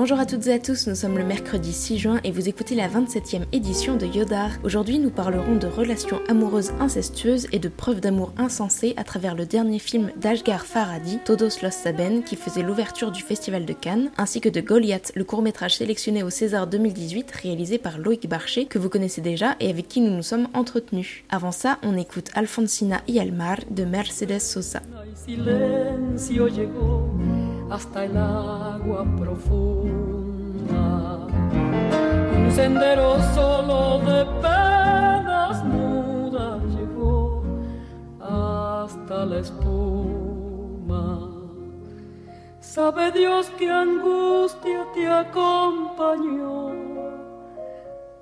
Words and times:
Bonjour 0.00 0.18
à 0.18 0.24
toutes 0.24 0.46
et 0.46 0.54
à 0.54 0.58
tous, 0.58 0.86
nous 0.86 0.94
sommes 0.94 1.18
le 1.18 1.26
mercredi 1.26 1.74
6 1.74 1.98
juin 1.98 2.20
et 2.24 2.30
vous 2.30 2.48
écoutez 2.48 2.74
la 2.74 2.88
27e 2.88 3.42
édition 3.52 3.96
de 3.96 4.06
Yodar. 4.06 4.48
Aujourd'hui, 4.64 4.98
nous 4.98 5.10
parlerons 5.10 5.56
de 5.56 5.66
relations 5.66 6.22
amoureuses 6.26 6.72
incestueuses 6.80 7.48
et 7.52 7.58
de 7.58 7.68
preuves 7.68 8.00
d'amour 8.00 8.32
insensées 8.38 8.94
à 8.96 9.04
travers 9.04 9.34
le 9.34 9.44
dernier 9.44 9.78
film 9.78 10.10
d'Ashgar 10.16 10.64
Faradi, 10.64 11.18
Todos 11.26 11.60
los 11.62 11.70
Saben, 11.70 12.22
qui 12.24 12.36
faisait 12.36 12.62
l'ouverture 12.62 13.10
du 13.10 13.20
Festival 13.22 13.66
de 13.66 13.74
Cannes, 13.74 14.10
ainsi 14.16 14.40
que 14.40 14.48
de 14.48 14.62
Goliath, 14.62 15.12
le 15.16 15.24
court-métrage 15.24 15.76
sélectionné 15.76 16.22
au 16.22 16.30
César 16.30 16.66
2018 16.66 17.30
réalisé 17.32 17.76
par 17.76 17.98
Loïc 17.98 18.26
Barché, 18.26 18.64
que 18.64 18.78
vous 18.78 18.88
connaissez 18.88 19.20
déjà 19.20 19.54
et 19.60 19.68
avec 19.68 19.86
qui 19.86 20.00
nous 20.00 20.16
nous 20.16 20.22
sommes 20.22 20.48
entretenus. 20.54 21.24
Avant 21.28 21.52
ça, 21.52 21.76
on 21.82 21.98
écoute 21.98 22.30
Alfonsina 22.32 23.02
y 23.06 23.18
Almar 23.18 23.58
de 23.70 23.84
Mercedes 23.84 24.40
Sosa. 24.40 24.80
Hasta 27.70 28.04
el 28.04 28.16
agua 28.16 29.04
profunda. 29.16 30.80
Un 32.36 32.50
sendero 32.52 33.16
solo 33.34 34.00
de 34.00 34.24
penas 34.42 35.64
mudas 35.64 36.62
llegó 36.74 37.44
hasta 38.20 39.24
la 39.24 39.38
espuma. 39.38 41.28
Sabe 42.60 43.12
Dios 43.12 43.50
que 43.58 43.70
angustia 43.70 44.86
te 44.92 45.06
acompañó, 45.06 46.70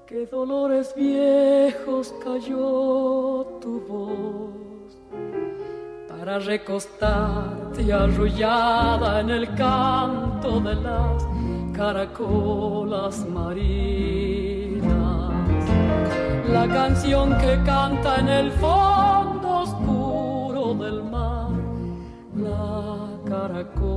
que 0.06 0.26
dolores 0.26 0.94
viejos 0.94 2.14
cayó 2.22 3.46
tu 3.60 3.80
voz 3.88 4.67
para 6.28 6.40
recostarte 6.40 7.90
arrullada 7.90 9.20
en 9.20 9.30
el 9.30 9.54
canto 9.54 10.60
de 10.60 10.74
las 10.74 11.26
caracolas 11.72 13.26
marinas. 13.30 14.82
La 16.52 16.68
canción 16.68 17.34
que 17.38 17.58
canta 17.64 18.16
en 18.20 18.28
el 18.28 18.52
fondo 18.52 19.60
oscuro 19.60 20.74
del 20.74 21.02
mar, 21.02 21.48
la 22.36 23.08
caracola. 23.26 23.94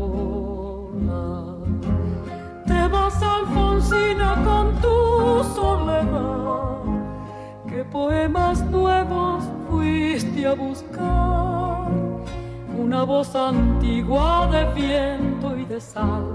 Te 2.66 2.88
vas 2.88 3.22
Alfonsina 3.22 4.42
con 4.46 4.74
tu 4.80 5.44
soledad, 5.54 6.80
qué 7.68 7.84
poemas 7.84 8.62
nuevos 8.68 9.44
fuiste 9.70 10.48
a 10.48 10.54
buscar 10.54 11.31
una 12.82 13.04
voz 13.04 13.36
antigua 13.36 14.50
de 14.52 14.66
viento 14.74 15.56
y 15.56 15.66
de 15.66 15.80
sal. 15.80 16.26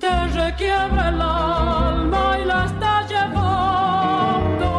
Te 0.00 0.26
requiebra 0.28 1.10
el 1.10 1.20
alma 1.20 2.38
y 2.40 2.44
la 2.46 2.64
está 2.64 3.06
llevando 3.06 4.70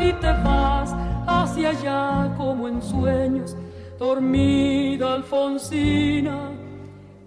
y 0.00 0.12
te 0.14 0.32
vas 0.44 0.94
hacia 1.26 1.70
allá 1.70 2.34
como 2.36 2.68
en 2.68 2.82
sueños, 2.82 3.56
dormida 3.98 5.14
Alfonsina, 5.14 6.50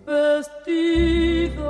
vestida 0.05 1.69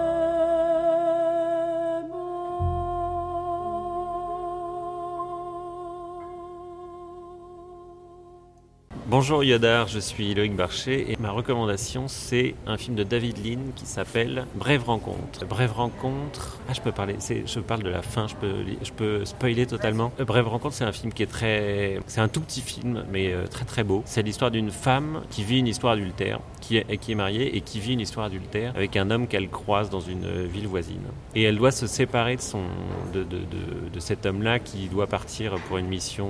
Bonjour 9.11 9.43
Yodar, 9.43 9.89
je 9.89 9.99
suis 9.99 10.33
Loïc 10.33 10.55
Barcher 10.55 11.11
et 11.11 11.17
ma 11.19 11.31
recommandation 11.31 12.07
c'est 12.07 12.55
un 12.65 12.77
film 12.77 12.95
de 12.95 13.03
David 13.03 13.45
Lean 13.45 13.59
qui 13.75 13.85
s'appelle 13.85 14.45
Brève 14.55 14.85
rencontre. 14.85 15.45
Brève 15.45 15.73
rencontre, 15.73 16.61
ah 16.69 16.73
je 16.73 16.79
peux 16.79 16.93
parler, 16.93 17.17
je 17.19 17.59
parle 17.59 17.83
de 17.83 17.89
la 17.89 18.03
fin, 18.03 18.29
je 18.29 18.35
peux, 18.35 18.53
je 18.81 18.91
peux 18.93 19.25
spoiler 19.25 19.65
totalement. 19.65 20.13
Euh, 20.21 20.23
Brève 20.23 20.47
rencontre 20.47 20.75
c'est 20.75 20.85
un 20.85 20.93
film 20.93 21.11
qui 21.11 21.23
est 21.23 21.29
très, 21.29 21.99
c'est 22.07 22.21
un 22.21 22.29
tout 22.29 22.39
petit 22.39 22.61
film 22.61 23.03
mais 23.11 23.33
euh, 23.33 23.47
très 23.47 23.65
très 23.65 23.83
beau. 23.83 24.01
C'est 24.05 24.21
l'histoire 24.21 24.49
d'une 24.49 24.71
femme 24.71 25.23
qui 25.29 25.43
vit 25.43 25.59
une 25.59 25.67
histoire 25.67 25.91
adultère, 25.91 26.39
qui 26.61 26.77
est, 26.77 26.95
qui 26.95 27.11
est 27.11 27.15
mariée 27.15 27.57
et 27.57 27.59
qui 27.59 27.81
vit 27.81 27.91
une 27.91 27.99
histoire 27.99 28.27
adultère 28.27 28.71
avec 28.77 28.95
un 28.95 29.11
homme 29.11 29.27
qu'elle 29.27 29.49
croise 29.49 29.89
dans 29.89 29.99
une 29.99 30.23
euh, 30.23 30.47
ville 30.49 30.69
voisine. 30.69 31.03
Et 31.35 31.43
elle 31.43 31.57
doit 31.57 31.71
se 31.71 31.85
séparer 31.85 32.37
de, 32.37 32.41
son, 32.41 32.63
de, 33.13 33.23
de, 33.23 33.39
de, 33.93 33.99
cet 33.99 34.25
homme-là 34.25 34.59
qui 34.59 34.87
doit 34.87 35.07
partir 35.07 35.55
pour 35.67 35.79
une 35.79 35.87
mission 35.87 36.29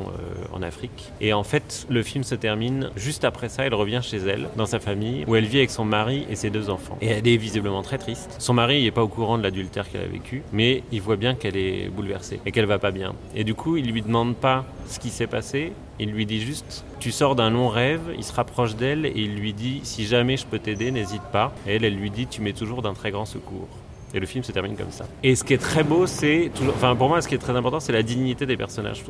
en 0.52 0.64
Afrique. 0.64 1.12
Et 1.22 1.32
en 1.32 1.44
fait 1.44 1.86
le 1.88 2.02
film 2.02 2.24
se 2.24 2.34
termine 2.34 2.71
juste 2.96 3.24
après 3.24 3.50
ça. 3.50 3.66
Elle 3.66 3.74
revient 3.74 4.02
chez 4.02 4.18
elle, 4.18 4.50
dans 4.56 4.66
sa 4.66 4.80
famille, 4.80 5.24
où 5.28 5.36
elle 5.36 5.46
vit 5.46 5.60
avec 5.60 5.72
son 5.72 5.86
mari 5.86 6.26
et 6.30 6.36
ses 6.36 6.50
deux 6.50 6.70
enfants. 6.70 6.98
Et 7.02 7.08
elle 7.08 7.28
est 7.28 7.38
visiblement 7.38 7.82
très 7.82 7.98
triste. 7.98 8.36
Son 8.40 8.54
mari 8.54 8.84
n'est 8.84 8.92
pas 8.92 9.04
au 9.04 9.08
courant 9.08 9.38
de 9.38 9.44
l'adultère 9.44 9.90
qu'elle 9.90 10.02
a 10.02 10.08
vécu, 10.08 10.44
mais 10.52 10.84
il 10.92 11.02
voit 11.02 11.16
bien 11.16 11.36
qu'elle 11.36 11.58
est 11.58 11.90
bouleversée 11.90 12.40
et 12.46 12.52
qu'elle 12.52 12.66
va 12.66 12.80
pas 12.80 12.92
bien. 12.92 13.14
Et 13.36 13.44
du 13.44 13.54
coup, 13.54 13.78
il 13.78 13.92
lui 13.92 14.02
demande 14.02 14.36
pas 14.36 14.66
ce 14.88 15.00
qui 15.00 15.10
s'est 15.10 15.28
passé. 15.28 15.74
Il 16.00 16.12
lui 16.12 16.26
dit 16.26 16.42
juste, 16.42 16.84
tu 17.00 17.12
sors 17.12 17.36
d'un 17.36 17.52
long 17.52 17.70
rêve, 17.70 18.02
il 18.18 18.24
se 18.24 18.34
rapproche 18.34 18.76
d'elle 18.76 19.06
et 19.06 19.14
il 19.16 19.36
lui 19.36 19.54
dit, 19.54 19.82
si 19.84 20.06
jamais 20.06 20.38
je 20.38 20.46
peux 20.46 20.60
t'aider, 20.60 20.92
n'hésite 20.92 21.22
pas. 21.32 21.54
Et 21.68 21.76
elle, 21.76 21.86
elle 21.86 21.96
lui 21.96 22.10
dit, 22.10 22.28
tu 22.28 22.42
m'es 22.42 22.54
toujours 22.54 22.82
d'un 22.82 22.94
très 22.94 23.12
grand 23.12 23.26
secours. 23.26 23.68
Et 24.14 24.20
le 24.20 24.26
film 24.26 24.44
se 24.44 24.52
termine 24.52 24.76
comme 24.76 24.92
ça. 24.92 25.06
Et 25.24 25.36
ce 25.36 25.44
qui 25.44 25.54
est 25.54 25.58
très 25.58 25.84
beau, 25.84 26.06
c'est 26.06 26.52
toujours, 26.56 26.74
enfin 26.76 26.96
pour 26.96 27.08
moi, 27.08 27.22
ce 27.22 27.28
qui 27.28 27.36
est 27.36 27.40
très 27.40 27.56
important, 27.56 27.80
c'est 27.80 27.94
la 27.94 28.04
dignité 28.04 28.46
des 28.46 28.58
personnages. 28.58 29.04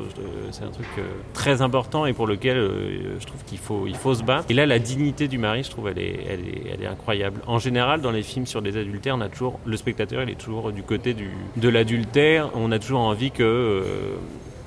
C'est 0.50 0.64
un 0.64 0.70
truc 0.70 0.86
euh, 0.98 1.02
très 1.34 1.60
important 1.62 2.06
et 2.06 2.12
pour 2.12 2.26
lequel 2.26 2.56
euh, 2.56 3.18
je 3.18 3.26
trouve 3.26 3.42
qu'il 3.44 3.58
faut, 3.58 3.86
il 3.86 3.96
faut 3.96 4.14
se 4.14 4.22
battre. 4.22 4.46
Et 4.48 4.54
là, 4.54 4.66
la 4.66 4.78
dignité 4.78 5.28
du 5.28 5.38
mari, 5.38 5.64
je 5.64 5.70
trouve, 5.70 5.88
elle 5.88 5.98
est, 5.98 6.20
elle 6.28 6.40
est, 6.40 6.62
elle 6.74 6.82
est 6.82 6.86
incroyable. 6.86 7.40
En 7.46 7.58
général, 7.58 8.00
dans 8.00 8.10
les 8.10 8.22
films 8.22 8.46
sur 8.46 8.62
des 8.62 8.76
adultères, 8.76 9.16
on 9.16 9.20
a 9.20 9.28
toujours 9.28 9.58
le 9.64 9.76
spectateur, 9.76 10.22
il 10.22 10.30
est 10.30 10.40
toujours 10.40 10.72
du 10.72 10.82
côté 10.82 11.14
du, 11.14 11.30
de 11.56 11.68
l'adultère. 11.68 12.50
On 12.54 12.70
a 12.72 12.78
toujours 12.78 13.00
envie 13.00 13.30
que 13.30 13.42
euh, 13.42 13.82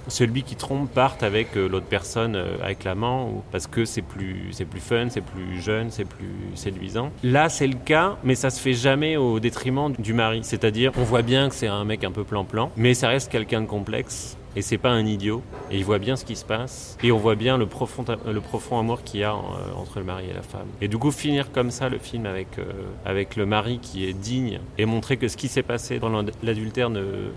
celui 0.08 0.44
qui 0.44 0.56
trompe 0.56 0.92
parte 0.92 1.24
avec 1.24 1.56
euh, 1.56 1.68
l'autre 1.68 1.88
personne, 1.88 2.36
euh, 2.36 2.58
avec 2.64 2.84
l'amant, 2.84 3.44
parce 3.52 3.68
que 3.68 3.86
c'est 3.86 4.02
plus, 4.02 4.48
c'est 4.52 4.66
plus 4.66 4.80
fun, 4.80 5.08
c'est 5.10 5.22
plus 5.22 5.62
jeune, 5.62 5.92
c'est 5.92 6.06
plus 6.06 6.56
séduisant. 6.56 7.12
Là, 7.24 7.50
c'est 7.50 7.68
le 7.68 7.76
cas, 7.76 8.18
mais 8.24 8.36
ça 8.36 8.50
se 8.50 8.60
fait 8.60 8.74
jamais 8.74 9.18
au 9.18 9.40
détriment 9.40 9.92
du 9.98 10.14
mari. 10.14 10.42
C'est-à-dire, 10.44 10.92
on 10.98 11.04
voit 11.04 11.22
bien 11.22 11.50
que 11.50 11.56
c'est 11.56 11.68
un 11.68 11.84
mec 11.86 12.04
un 12.04 12.12
peu 12.12 12.24
plan-plan, 12.24 12.72
mais 12.78 12.94
ça 12.94 13.10
reste 13.10 13.32
quelqu'un 13.32 13.62
de 13.62 13.68
complexe 13.68 14.38
et 14.56 14.62
c'est 14.62 14.78
pas 14.78 14.92
un 14.92 15.06
idiot. 15.06 15.42
Et 15.72 15.78
il 15.78 15.86
voit 15.86 16.00
bien 16.00 16.16
ce 16.16 16.26
qui 16.26 16.36
se 16.36 16.46
passe. 16.46 16.98
Et 17.04 17.12
on 17.12 17.18
voit 17.18 17.36
bien 17.36 17.58
le 17.58 17.66
profond 17.66 18.06
le 18.26 18.42
profond 18.42 18.80
amour 18.80 19.04
qu'il 19.04 19.22
y 19.22 19.24
a 19.24 19.34
euh, 19.34 19.74
entre 19.76 20.00
le 20.00 20.06
mari 20.06 20.26
et 20.30 20.34
la 20.34 20.42
femme. 20.42 20.68
Et 20.82 20.88
du 20.88 20.98
coup 20.98 21.12
finir 21.12 21.52
comme 21.52 21.72
ça 21.72 21.90
le 21.90 21.98
film 21.98 22.26
avec 22.26 22.60
euh, 22.60 22.64
avec 23.06 23.36
le 23.36 23.46
mari 23.46 23.80
qui 23.82 24.06
est 24.06 24.14
digne 24.14 24.60
et 24.78 24.86
montrer 24.86 25.18
que 25.18 25.28
ce 25.28 25.38
qui 25.38 25.48
s'est 25.48 25.64
passé 25.64 26.00
dans 26.00 26.24
l'adultère 26.44 26.90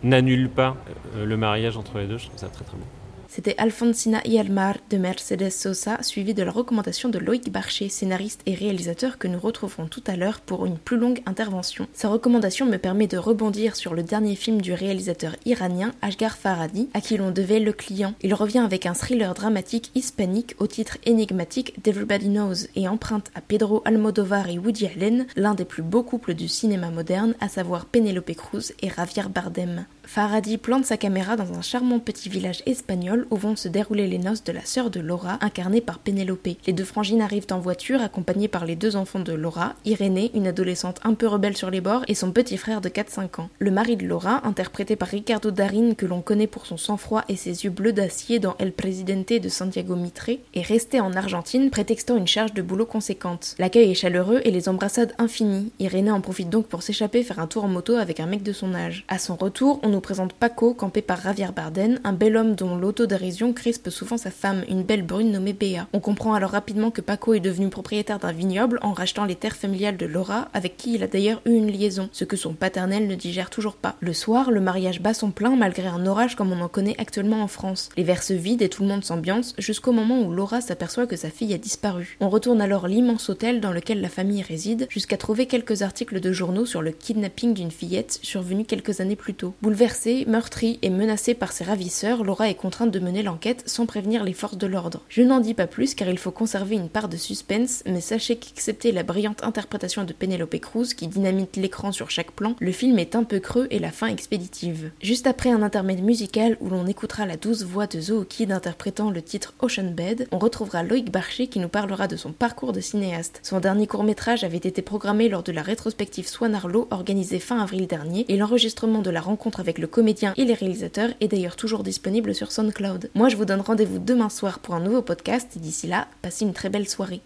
n'annule 0.02 0.50
pas 0.50 0.76
euh, 1.16 1.24
le 1.24 1.36
mariage 1.36 1.76
entre 1.76 1.98
les 1.98 2.06
deux 2.06 2.18
je 2.18 2.26
trouve 2.26 2.38
ça 2.38 2.48
très 2.48 2.64
très 2.64 2.76
bon 2.76 2.84
c'était 3.28 3.54
Alfonsina 3.58 4.20
y 4.24 4.38
Almar 4.38 4.76
de 4.88 4.96
Mercedes 4.96 5.50
Sosa, 5.50 6.02
suivi 6.02 6.32
de 6.32 6.42
la 6.42 6.50
recommandation 6.50 7.10
de 7.10 7.18
Loïc 7.18 7.52
Barcher, 7.52 7.90
scénariste 7.90 8.40
et 8.46 8.54
réalisateur 8.54 9.18
que 9.18 9.28
nous 9.28 9.38
retrouverons 9.38 9.86
tout 9.86 10.02
à 10.06 10.16
l'heure 10.16 10.40
pour 10.40 10.64
une 10.64 10.78
plus 10.78 10.96
longue 10.96 11.20
intervention. 11.26 11.86
Sa 11.92 12.08
recommandation 12.08 12.64
me 12.64 12.78
permet 12.78 13.06
de 13.06 13.18
rebondir 13.18 13.76
sur 13.76 13.94
le 13.94 14.02
dernier 14.02 14.34
film 14.34 14.62
du 14.62 14.72
réalisateur 14.72 15.36
iranien 15.44 15.92
Ashgar 16.00 16.36
Farhadi, 16.36 16.88
à 16.94 17.02
qui 17.02 17.18
l'on 17.18 17.30
devait 17.30 17.60
Le 17.60 17.72
Client. 17.72 18.14
Il 18.22 18.32
revient 18.32 18.60
avec 18.60 18.86
un 18.86 18.94
thriller 18.94 19.34
dramatique 19.34 19.90
hispanique 19.94 20.56
au 20.58 20.66
titre 20.66 20.96
énigmatique 21.04 21.82
d'Everybody 21.84 22.30
Knows 22.30 22.66
et 22.76 22.88
emprunte 22.88 23.30
à 23.34 23.42
Pedro 23.42 23.82
Almodovar 23.84 24.48
et 24.48 24.58
Woody 24.58 24.86
Allen, 24.86 25.26
l'un 25.36 25.54
des 25.54 25.66
plus 25.66 25.82
beaux 25.82 26.02
couples 26.02 26.32
du 26.32 26.48
cinéma 26.48 26.90
moderne, 26.90 27.34
à 27.40 27.48
savoir 27.48 27.84
Penelope 27.84 28.34
Cruz 28.34 28.72
et 28.80 28.88
Javier 28.88 29.28
Bardem. 29.28 29.84
Farhadi 30.08 30.56
plante 30.56 30.86
sa 30.86 30.96
caméra 30.96 31.36
dans 31.36 31.52
un 31.52 31.60
charmant 31.60 31.98
petit 31.98 32.30
village 32.30 32.62
espagnol 32.64 33.17
où 33.30 33.36
vont 33.36 33.56
se 33.56 33.68
dérouler 33.68 34.06
les 34.06 34.18
noces 34.18 34.44
de 34.44 34.52
la 34.52 34.64
sœur 34.64 34.90
de 34.90 35.00
Laura, 35.00 35.38
incarnée 35.40 35.80
par 35.80 35.98
Penelope. 35.98 36.48
Les 36.66 36.72
deux 36.72 36.84
frangines 36.84 37.22
arrivent 37.22 37.46
en 37.50 37.58
voiture, 37.58 38.00
accompagnées 38.00 38.48
par 38.48 38.66
les 38.66 38.76
deux 38.76 38.96
enfants 38.96 39.20
de 39.20 39.32
Laura, 39.32 39.74
Irénée, 39.84 40.30
une 40.34 40.46
adolescente 40.46 41.00
un 41.04 41.14
peu 41.14 41.26
rebelle 41.26 41.56
sur 41.56 41.70
les 41.70 41.80
bords, 41.80 42.04
et 42.08 42.14
son 42.14 42.32
petit 42.32 42.56
frère 42.56 42.80
de 42.80 42.88
4-5 42.88 43.40
ans. 43.40 43.50
Le 43.58 43.70
mari 43.70 43.96
de 43.96 44.06
Laura, 44.06 44.46
interprété 44.46 44.96
par 44.96 45.08
Ricardo 45.08 45.50
Darin, 45.50 45.94
que 45.94 46.06
l'on 46.06 46.20
connaît 46.20 46.46
pour 46.46 46.66
son 46.66 46.76
sang-froid 46.76 47.24
et 47.28 47.36
ses 47.36 47.64
yeux 47.64 47.70
bleus 47.70 47.92
d'acier 47.92 48.38
dans 48.38 48.56
El 48.58 48.72
Presidente 48.72 49.32
de 49.32 49.48
Santiago 49.48 49.96
Mitre, 49.96 50.30
est 50.54 50.62
resté 50.62 51.00
en 51.00 51.12
Argentine, 51.14 51.70
prétextant 51.70 52.16
une 52.16 52.26
charge 52.26 52.54
de 52.54 52.62
boulot 52.62 52.86
conséquente. 52.86 53.54
L'accueil 53.58 53.90
est 53.90 53.94
chaleureux 53.94 54.40
et 54.44 54.50
les 54.50 54.68
embrassades 54.68 55.14
infinies. 55.18 55.72
Irénée 55.78 56.10
en 56.10 56.20
profite 56.20 56.50
donc 56.50 56.66
pour 56.66 56.82
s'échapper 56.82 57.22
faire 57.22 57.38
un 57.38 57.46
tour 57.46 57.64
en 57.64 57.68
moto 57.68 57.94
avec 57.94 58.20
un 58.20 58.26
mec 58.26 58.42
de 58.42 58.52
son 58.52 58.74
âge. 58.74 59.04
À 59.08 59.18
son 59.18 59.36
retour, 59.36 59.80
on 59.82 59.88
nous 59.88 60.00
présente 60.00 60.32
Paco, 60.32 60.74
campé 60.74 61.02
par 61.02 61.20
Javier 61.20 61.48
Barden, 61.54 62.00
un 62.04 62.12
bel 62.12 62.36
homme 62.36 62.54
dont 62.54 62.76
l'autodérision 63.08 63.54
crispe 63.54 63.88
souvent 63.88 64.18
sa 64.18 64.30
femme, 64.30 64.64
une 64.68 64.82
belle 64.82 65.02
brune 65.02 65.32
nommée 65.32 65.54
Béa. 65.54 65.86
On 65.94 65.98
comprend 66.00 66.34
alors 66.34 66.50
rapidement 66.50 66.90
que 66.90 67.00
Paco 67.00 67.32
est 67.32 67.40
devenu 67.40 67.70
propriétaire 67.70 68.18
d'un 68.18 68.32
vignoble 68.32 68.78
en 68.82 68.92
rachetant 68.92 69.24
les 69.24 69.34
terres 69.34 69.56
familiales 69.56 69.96
de 69.96 70.04
Laura, 70.04 70.50
avec 70.52 70.76
qui 70.76 70.92
il 70.92 71.02
a 71.02 71.06
d'ailleurs 71.06 71.40
eu 71.46 71.52
une 71.52 71.72
liaison, 71.72 72.10
ce 72.12 72.26
que 72.26 72.36
son 72.36 72.52
paternel 72.52 73.06
ne 73.06 73.14
digère 73.14 73.48
toujours 73.48 73.76
pas. 73.76 73.96
Le 74.00 74.12
soir, 74.12 74.50
le 74.50 74.60
mariage 74.60 75.00
bat 75.00 75.14
son 75.14 75.30
plein 75.30 75.56
malgré 75.56 75.86
un 75.86 76.04
orage 76.06 76.36
comme 76.36 76.52
on 76.52 76.60
en 76.60 76.68
connaît 76.68 76.96
actuellement 76.98 77.42
en 77.42 77.48
France. 77.48 77.88
Les 77.96 78.02
verres 78.02 78.22
se 78.22 78.34
vident 78.34 78.62
et 78.62 78.68
tout 78.68 78.82
le 78.82 78.88
monde 78.90 79.04
s'ambiance, 79.04 79.54
jusqu'au 79.56 79.92
moment 79.92 80.20
où 80.20 80.30
Laura 80.30 80.60
s'aperçoit 80.60 81.06
que 81.06 81.16
sa 81.16 81.30
fille 81.30 81.54
a 81.54 81.58
disparu. 81.58 82.18
On 82.20 82.28
retourne 82.28 82.60
alors 82.60 82.88
l'immense 82.88 83.30
hôtel 83.30 83.62
dans 83.62 83.72
lequel 83.72 84.02
la 84.02 84.10
famille 84.10 84.42
réside, 84.42 84.86
jusqu'à 84.90 85.16
trouver 85.16 85.46
quelques 85.46 85.80
articles 85.80 86.20
de 86.20 86.32
journaux 86.32 86.66
sur 86.66 86.82
le 86.82 86.90
kidnapping 86.90 87.54
d'une 87.54 87.70
fillette 87.70 88.18
survenu 88.22 88.66
quelques 88.66 89.00
années 89.00 89.16
plus 89.16 89.34
tôt. 89.34 89.54
Bouleversée, 89.62 90.26
meurtrie 90.28 90.78
et 90.82 90.90
menacée 90.90 91.32
par 91.32 91.52
ses 91.52 91.64
ravisseurs, 91.64 92.22
Laura 92.22 92.50
est 92.50 92.54
contrainte 92.54 92.90
de 92.90 92.97
mener 93.00 93.22
l'enquête 93.22 93.62
sans 93.66 93.86
prévenir 93.86 94.24
les 94.24 94.32
forces 94.32 94.58
de 94.58 94.66
l'ordre. 94.66 95.02
Je 95.08 95.22
n'en 95.22 95.40
dis 95.40 95.54
pas 95.54 95.66
plus 95.66 95.94
car 95.94 96.08
il 96.08 96.18
faut 96.18 96.30
conserver 96.30 96.76
une 96.76 96.88
part 96.88 97.08
de 97.08 97.16
suspense, 97.16 97.82
mais 97.86 98.00
sachez 98.00 98.36
qu'excepté 98.36 98.92
la 98.92 99.02
brillante 99.02 99.44
interprétation 99.44 100.04
de 100.04 100.12
Penelope 100.12 100.58
Cruz 100.60 100.94
qui 100.94 101.08
dynamite 101.08 101.56
l'écran 101.56 101.92
sur 101.92 102.10
chaque 102.10 102.32
plan, 102.32 102.54
le 102.58 102.72
film 102.72 102.98
est 102.98 103.16
un 103.16 103.24
peu 103.24 103.40
creux 103.40 103.66
et 103.70 103.78
la 103.78 103.90
fin 103.90 104.08
expéditive. 104.08 104.90
Juste 105.02 105.26
après 105.26 105.50
un 105.50 105.62
intermède 105.62 106.02
musical 106.02 106.56
où 106.60 106.68
l'on 106.68 106.86
écoutera 106.86 107.26
la 107.26 107.36
douce 107.36 107.62
voix 107.62 107.86
de 107.86 108.00
Zoe 108.00 108.24
Kid 108.24 108.52
interprétant 108.52 109.10
le 109.10 109.22
titre 109.22 109.54
Ocean 109.60 109.92
Bed, 109.94 110.28
on 110.32 110.38
retrouvera 110.38 110.82
Loïc 110.82 111.10
Barcher 111.10 111.46
qui 111.46 111.58
nous 111.58 111.68
parlera 111.68 112.08
de 112.08 112.16
son 112.16 112.32
parcours 112.32 112.72
de 112.72 112.80
cinéaste. 112.80 113.40
Son 113.42 113.60
dernier 113.60 113.86
court-métrage 113.86 114.44
avait 114.44 114.56
été 114.56 114.82
programmé 114.82 115.28
lors 115.28 115.42
de 115.42 115.52
la 115.52 115.62
rétrospective 115.62 116.28
Swan 116.28 116.54
Arlo 116.54 116.88
organisée 116.90 117.38
fin 117.38 117.60
avril 117.60 117.86
dernier 117.86 118.24
et 118.28 118.36
l'enregistrement 118.36 119.02
de 119.02 119.10
la 119.10 119.20
rencontre 119.20 119.60
avec 119.60 119.78
le 119.78 119.86
comédien 119.86 120.34
et 120.36 120.44
les 120.44 120.54
réalisateurs 120.54 121.10
est 121.20 121.28
d'ailleurs 121.28 121.56
toujours 121.56 121.82
disponible 121.82 122.34
sur 122.34 122.52
SoundCloud. 122.52 122.87
Moi, 123.14 123.28
je 123.28 123.36
vous 123.36 123.44
donne 123.44 123.60
rendez-vous 123.60 123.98
demain 123.98 124.28
soir 124.28 124.58
pour 124.58 124.74
un 124.74 124.80
nouveau 124.80 125.02
podcast. 125.02 125.56
Et 125.56 125.60
d'ici 125.60 125.86
là, 125.86 126.06
passez 126.22 126.44
une 126.44 126.52
très 126.52 126.68
belle 126.68 126.88
soirée. 126.88 127.20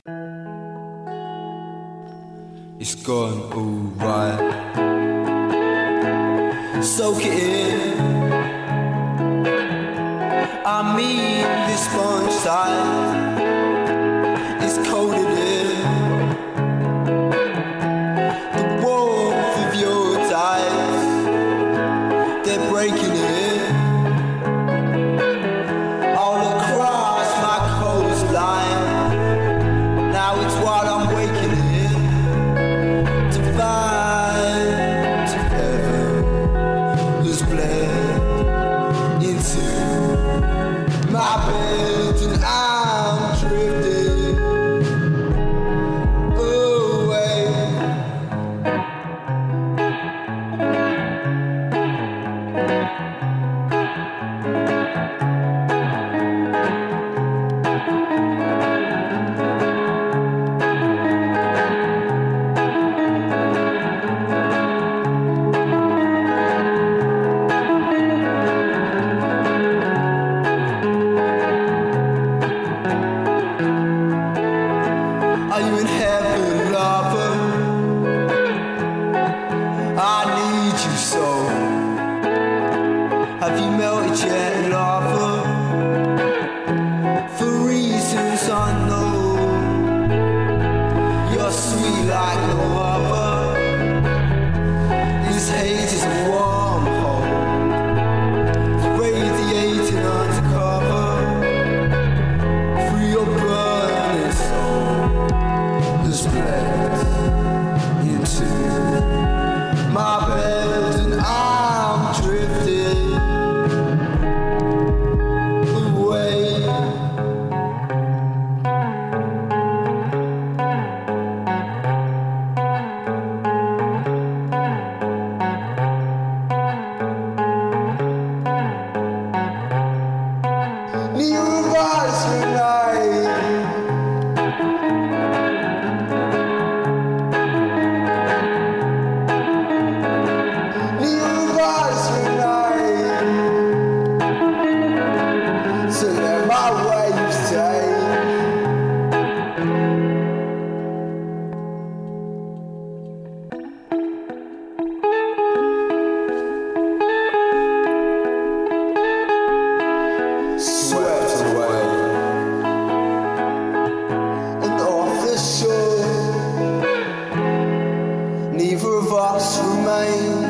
plane 169.92 170.44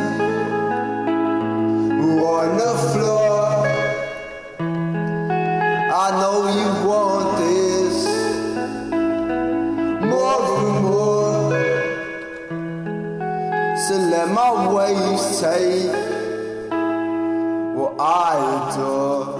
on 2.34 2.48
the 2.62 2.74
floor. 2.90 3.66
I 6.04 6.06
know 6.20 6.38
you 6.58 6.68
want 6.88 7.28
this 7.42 7.96
more 10.12 10.40
more. 10.84 11.50
So 13.84 13.94
what 17.76 17.92
I 17.98 18.32
adore. 18.54 19.32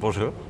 Bonjour. 0.00 0.47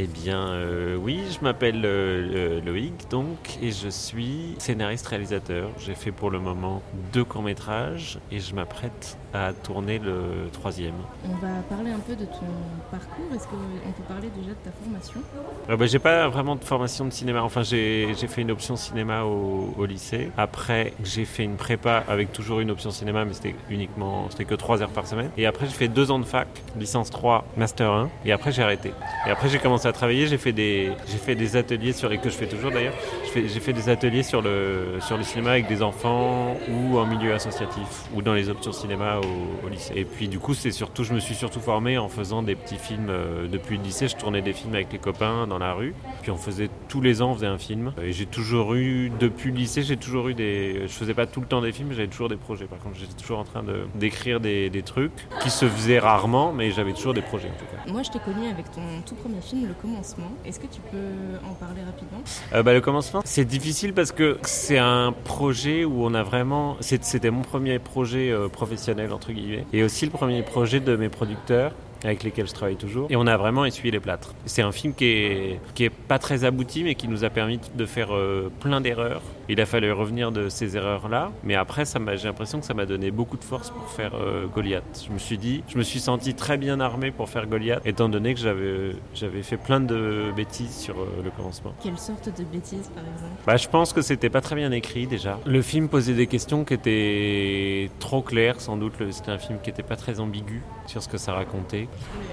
Eh 0.00 0.06
bien, 0.06 0.50
euh, 0.50 0.94
oui, 0.94 1.20
je 1.28 1.42
m'appelle 1.42 1.84
euh, 1.84 2.30
euh, 2.32 2.60
Loïc, 2.64 3.10
donc, 3.10 3.58
et 3.60 3.72
je 3.72 3.88
suis 3.88 4.54
scénariste-réalisateur. 4.58 5.70
J'ai 5.80 5.96
fait 5.96 6.12
pour 6.12 6.30
le 6.30 6.38
moment 6.38 6.82
deux 7.12 7.24
courts-métrages 7.24 8.20
et 8.30 8.38
je 8.38 8.54
m'apprête 8.54 9.18
à 9.34 9.52
tourner 9.52 9.98
le 9.98 10.48
troisième. 10.52 10.94
On 11.24 11.34
va 11.44 11.48
parler 11.68 11.90
un 11.90 11.98
peu 11.98 12.14
de 12.14 12.26
ton 12.26 12.46
parcours. 12.92 13.24
Est-ce 13.34 13.48
qu'on 13.48 13.56
peut 13.56 14.02
parler 14.06 14.28
déjà 14.36 14.50
de 14.50 14.64
ta 14.64 14.70
formation? 14.70 15.20
Euh, 15.68 15.76
bah, 15.76 15.86
j'ai 15.86 15.98
pas 15.98 16.28
vraiment 16.28 16.54
de 16.54 16.62
formation 16.62 17.04
de 17.04 17.10
cinéma. 17.10 17.42
Enfin, 17.42 17.64
j'ai 17.64 18.14
fait 18.14 18.42
une 18.42 18.52
option 18.52 18.76
cinéma 18.76 19.24
au, 19.24 19.74
au 19.76 19.84
lycée. 19.84 20.30
Après, 20.36 20.92
j'ai 21.02 21.24
fait 21.24 21.42
une 21.42 21.56
prépa 21.56 22.04
avec 22.08 22.32
toujours 22.32 22.60
une 22.60 22.70
option 22.70 22.92
cinéma, 22.92 23.24
mais 23.24 23.32
c'était 23.32 23.56
uniquement, 23.68 24.26
c'était 24.30 24.44
que 24.44 24.54
3 24.54 24.80
heures 24.80 24.90
par 24.90 25.08
semaine. 25.08 25.30
Et 25.36 25.44
après, 25.44 25.66
j'ai 25.66 25.72
fait 25.72 25.88
deux 25.88 26.12
ans 26.12 26.20
de 26.20 26.24
fac, 26.24 26.46
licence 26.78 27.10
3, 27.10 27.44
master 27.56 27.90
1. 27.90 28.10
Et 28.24 28.30
après, 28.30 28.52
j'ai 28.52 28.62
arrêté. 28.62 28.92
Et 29.26 29.30
après, 29.30 29.48
j'ai 29.48 29.58
commencé 29.58 29.87
travailler. 29.92 30.26
J'ai 30.26 30.38
fait 30.38 30.52
des, 30.52 30.92
j'ai 31.06 31.18
fait 31.18 31.34
des 31.34 31.56
ateliers 31.56 31.92
sur, 31.92 32.12
et 32.12 32.18
que 32.18 32.30
je 32.30 32.34
fais 32.34 32.46
toujours 32.46 32.70
d'ailleurs. 32.70 32.94
J'ai 33.34 33.48
fait 33.60 33.72
des 33.72 33.88
ateliers 33.88 34.22
sur 34.22 34.42
le, 34.42 34.98
sur 35.00 35.16
le 35.16 35.22
cinéma 35.22 35.50
avec 35.50 35.68
des 35.68 35.82
enfants 35.82 36.56
ou 36.70 36.98
en 36.98 37.06
milieu 37.06 37.34
associatif 37.34 38.04
ou 38.14 38.22
dans 38.22 38.34
les 38.34 38.48
options 38.48 38.72
cinéma 38.72 39.18
au, 39.18 39.66
au 39.66 39.68
lycée. 39.68 39.92
Et 39.96 40.04
puis, 40.04 40.28
du 40.28 40.38
coup, 40.38 40.54
c'est 40.54 40.70
surtout, 40.70 41.04
je 41.04 41.12
me 41.14 41.20
suis 41.20 41.34
surtout 41.34 41.60
formé 41.60 41.98
en 41.98 42.08
faisant 42.08 42.42
des 42.42 42.54
petits 42.54 42.78
films 42.78 43.08
euh, 43.10 43.46
depuis 43.48 43.76
le 43.76 43.82
lycée. 43.82 44.08
Je 44.08 44.16
tournais 44.16 44.42
des 44.42 44.52
films 44.52 44.74
avec 44.74 44.92
les 44.92 44.98
copains 44.98 45.46
dans 45.46 45.58
la 45.58 45.72
rue. 45.72 45.94
Puis 46.22 46.30
on 46.30 46.36
faisait 46.36 46.70
tous 46.88 47.00
les 47.00 47.22
ans, 47.22 47.32
on 47.32 47.34
faisait 47.34 47.46
un 47.46 47.58
film. 47.58 47.92
Et 48.02 48.12
j'ai 48.12 48.26
toujours 48.26 48.74
eu, 48.74 49.10
depuis 49.20 49.50
le 49.50 49.56
lycée, 49.56 49.82
j'ai 49.82 49.96
toujours 49.96 50.28
eu 50.28 50.34
des. 50.34 50.82
Je 50.82 50.92
faisais 50.92 51.14
pas 51.14 51.26
tout 51.26 51.40
le 51.40 51.46
temps 51.46 51.60
des 51.60 51.72
films, 51.72 51.92
j'avais 51.92 52.08
toujours 52.08 52.28
des 52.28 52.36
projets. 52.36 52.64
Par 52.66 52.78
contre, 52.78 52.96
j'étais 52.98 53.14
toujours 53.14 53.38
en 53.38 53.44
train 53.44 53.62
de 53.62 53.86
d'écrire 53.94 54.40
des, 54.40 54.70
des 54.70 54.82
trucs 54.82 55.12
qui 55.40 55.50
se 55.50 55.66
faisaient 55.66 55.98
rarement, 55.98 56.52
mais 56.52 56.70
j'avais 56.70 56.92
toujours 56.92 57.14
des 57.14 57.20
projets 57.20 57.48
en 57.48 57.58
tout 57.58 57.64
cas. 57.66 57.90
Moi 57.92 58.02
je 58.02 58.10
t'ai 58.10 58.18
connu 58.18 58.48
avec 58.48 58.70
ton 58.70 58.80
tout 59.06 59.14
premier 59.14 59.40
film, 59.40 59.66
Le 59.68 59.74
Commencement. 59.80 60.32
Est-ce 60.44 60.58
que 60.58 60.66
tu 60.66 60.80
peux 60.90 61.38
en 61.48 61.54
parler 61.54 61.82
rapidement? 61.84 62.20
Euh, 62.52 62.62
bah, 62.62 62.74
le 62.74 62.80
commencement, 62.80 63.22
c'est 63.24 63.44
difficile 63.44 63.94
parce 63.94 64.10
que 64.10 64.38
c'est 64.42 64.78
un 64.78 65.12
projet 65.24 65.84
où 65.84 66.04
on 66.04 66.14
a 66.14 66.22
vraiment. 66.22 66.76
C'était 66.80 67.30
mon 67.30 67.42
premier 67.42 67.78
projet 67.78 68.30
euh, 68.30 68.48
professionnel, 68.48 69.12
entre 69.12 69.32
guillemets, 69.32 69.64
et 69.72 69.84
aussi 69.84 70.04
le 70.04 70.10
premier 70.10 70.42
projet 70.42 70.80
de 70.80 70.96
mes 70.96 71.08
producteurs 71.08 71.72
avec 72.04 72.22
lesquels 72.22 72.46
je 72.46 72.54
travaille 72.54 72.76
toujours. 72.76 73.06
Et 73.10 73.16
on 73.16 73.26
a 73.26 73.36
vraiment 73.36 73.64
essuyé 73.64 73.90
les 73.90 74.00
plâtres. 74.00 74.34
C'est 74.46 74.62
un 74.62 74.72
film 74.72 74.94
qui 74.94 75.04
est, 75.04 75.60
qui 75.74 75.84
est 75.84 75.90
pas 75.90 76.18
très 76.18 76.44
abouti, 76.44 76.84
mais 76.84 76.94
qui 76.94 77.08
nous 77.08 77.24
a 77.24 77.30
permis 77.30 77.60
de 77.74 77.86
faire 77.86 78.14
euh, 78.14 78.50
plein 78.60 78.80
d'erreurs. 78.80 79.22
Il 79.48 79.60
a 79.60 79.66
fallu 79.66 79.90
revenir 79.92 80.30
de 80.30 80.48
ces 80.48 80.76
erreurs-là, 80.76 81.30
mais 81.42 81.54
après, 81.54 81.84
ça 81.84 81.98
m'a- 81.98 82.16
j'ai 82.16 82.28
l'impression 82.28 82.60
que 82.60 82.66
ça 82.66 82.74
m'a 82.74 82.84
donné 82.86 83.10
beaucoup 83.10 83.36
de 83.36 83.44
force 83.44 83.70
pour 83.70 83.88
faire 83.88 84.12
euh, 84.14 84.46
Goliath. 84.46 85.04
Je 85.06 85.12
me 85.12 85.18
suis 85.18 85.38
dit, 85.38 85.62
je 85.68 85.78
me 85.78 85.82
suis 85.82 86.00
senti 86.00 86.34
très 86.34 86.56
bien 86.58 86.80
armé 86.80 87.10
pour 87.10 87.28
faire 87.28 87.46
Goliath, 87.46 87.80
étant 87.86 88.08
donné 88.08 88.34
que 88.34 88.40
j'avais 88.40 88.92
j'avais 89.14 89.42
fait 89.42 89.56
plein 89.56 89.80
de 89.80 90.32
bêtises 90.36 90.76
sur 90.76 90.96
euh, 91.00 91.06
le 91.24 91.30
commencement. 91.30 91.72
Quelle 91.82 91.98
sorte 91.98 92.26
de 92.28 92.44
bêtises 92.44 92.90
par 92.94 93.02
exemple? 93.04 93.32
Bah, 93.46 93.56
je 93.56 93.68
pense 93.68 93.92
que 93.92 94.02
c'était 94.02 94.28
pas 94.30 94.40
très 94.40 94.54
bien 94.54 94.70
écrit 94.72 95.06
déjà. 95.06 95.38
Le 95.46 95.62
film 95.62 95.88
posait 95.88 96.14
des 96.14 96.26
questions 96.26 96.64
qui 96.64 96.74
étaient 96.74 97.90
trop 98.00 98.22
claires, 98.22 98.60
sans 98.60 98.76
doute. 98.76 98.94
C'était 99.10 99.30
un 99.30 99.38
film 99.38 99.58
qui 99.62 99.70
était 99.70 99.82
pas 99.82 99.96
très 99.96 100.20
ambigu 100.20 100.62
sur 100.86 101.02
ce 101.02 101.08
que 101.08 101.16
ça 101.18 101.32
racontait. 101.32 101.88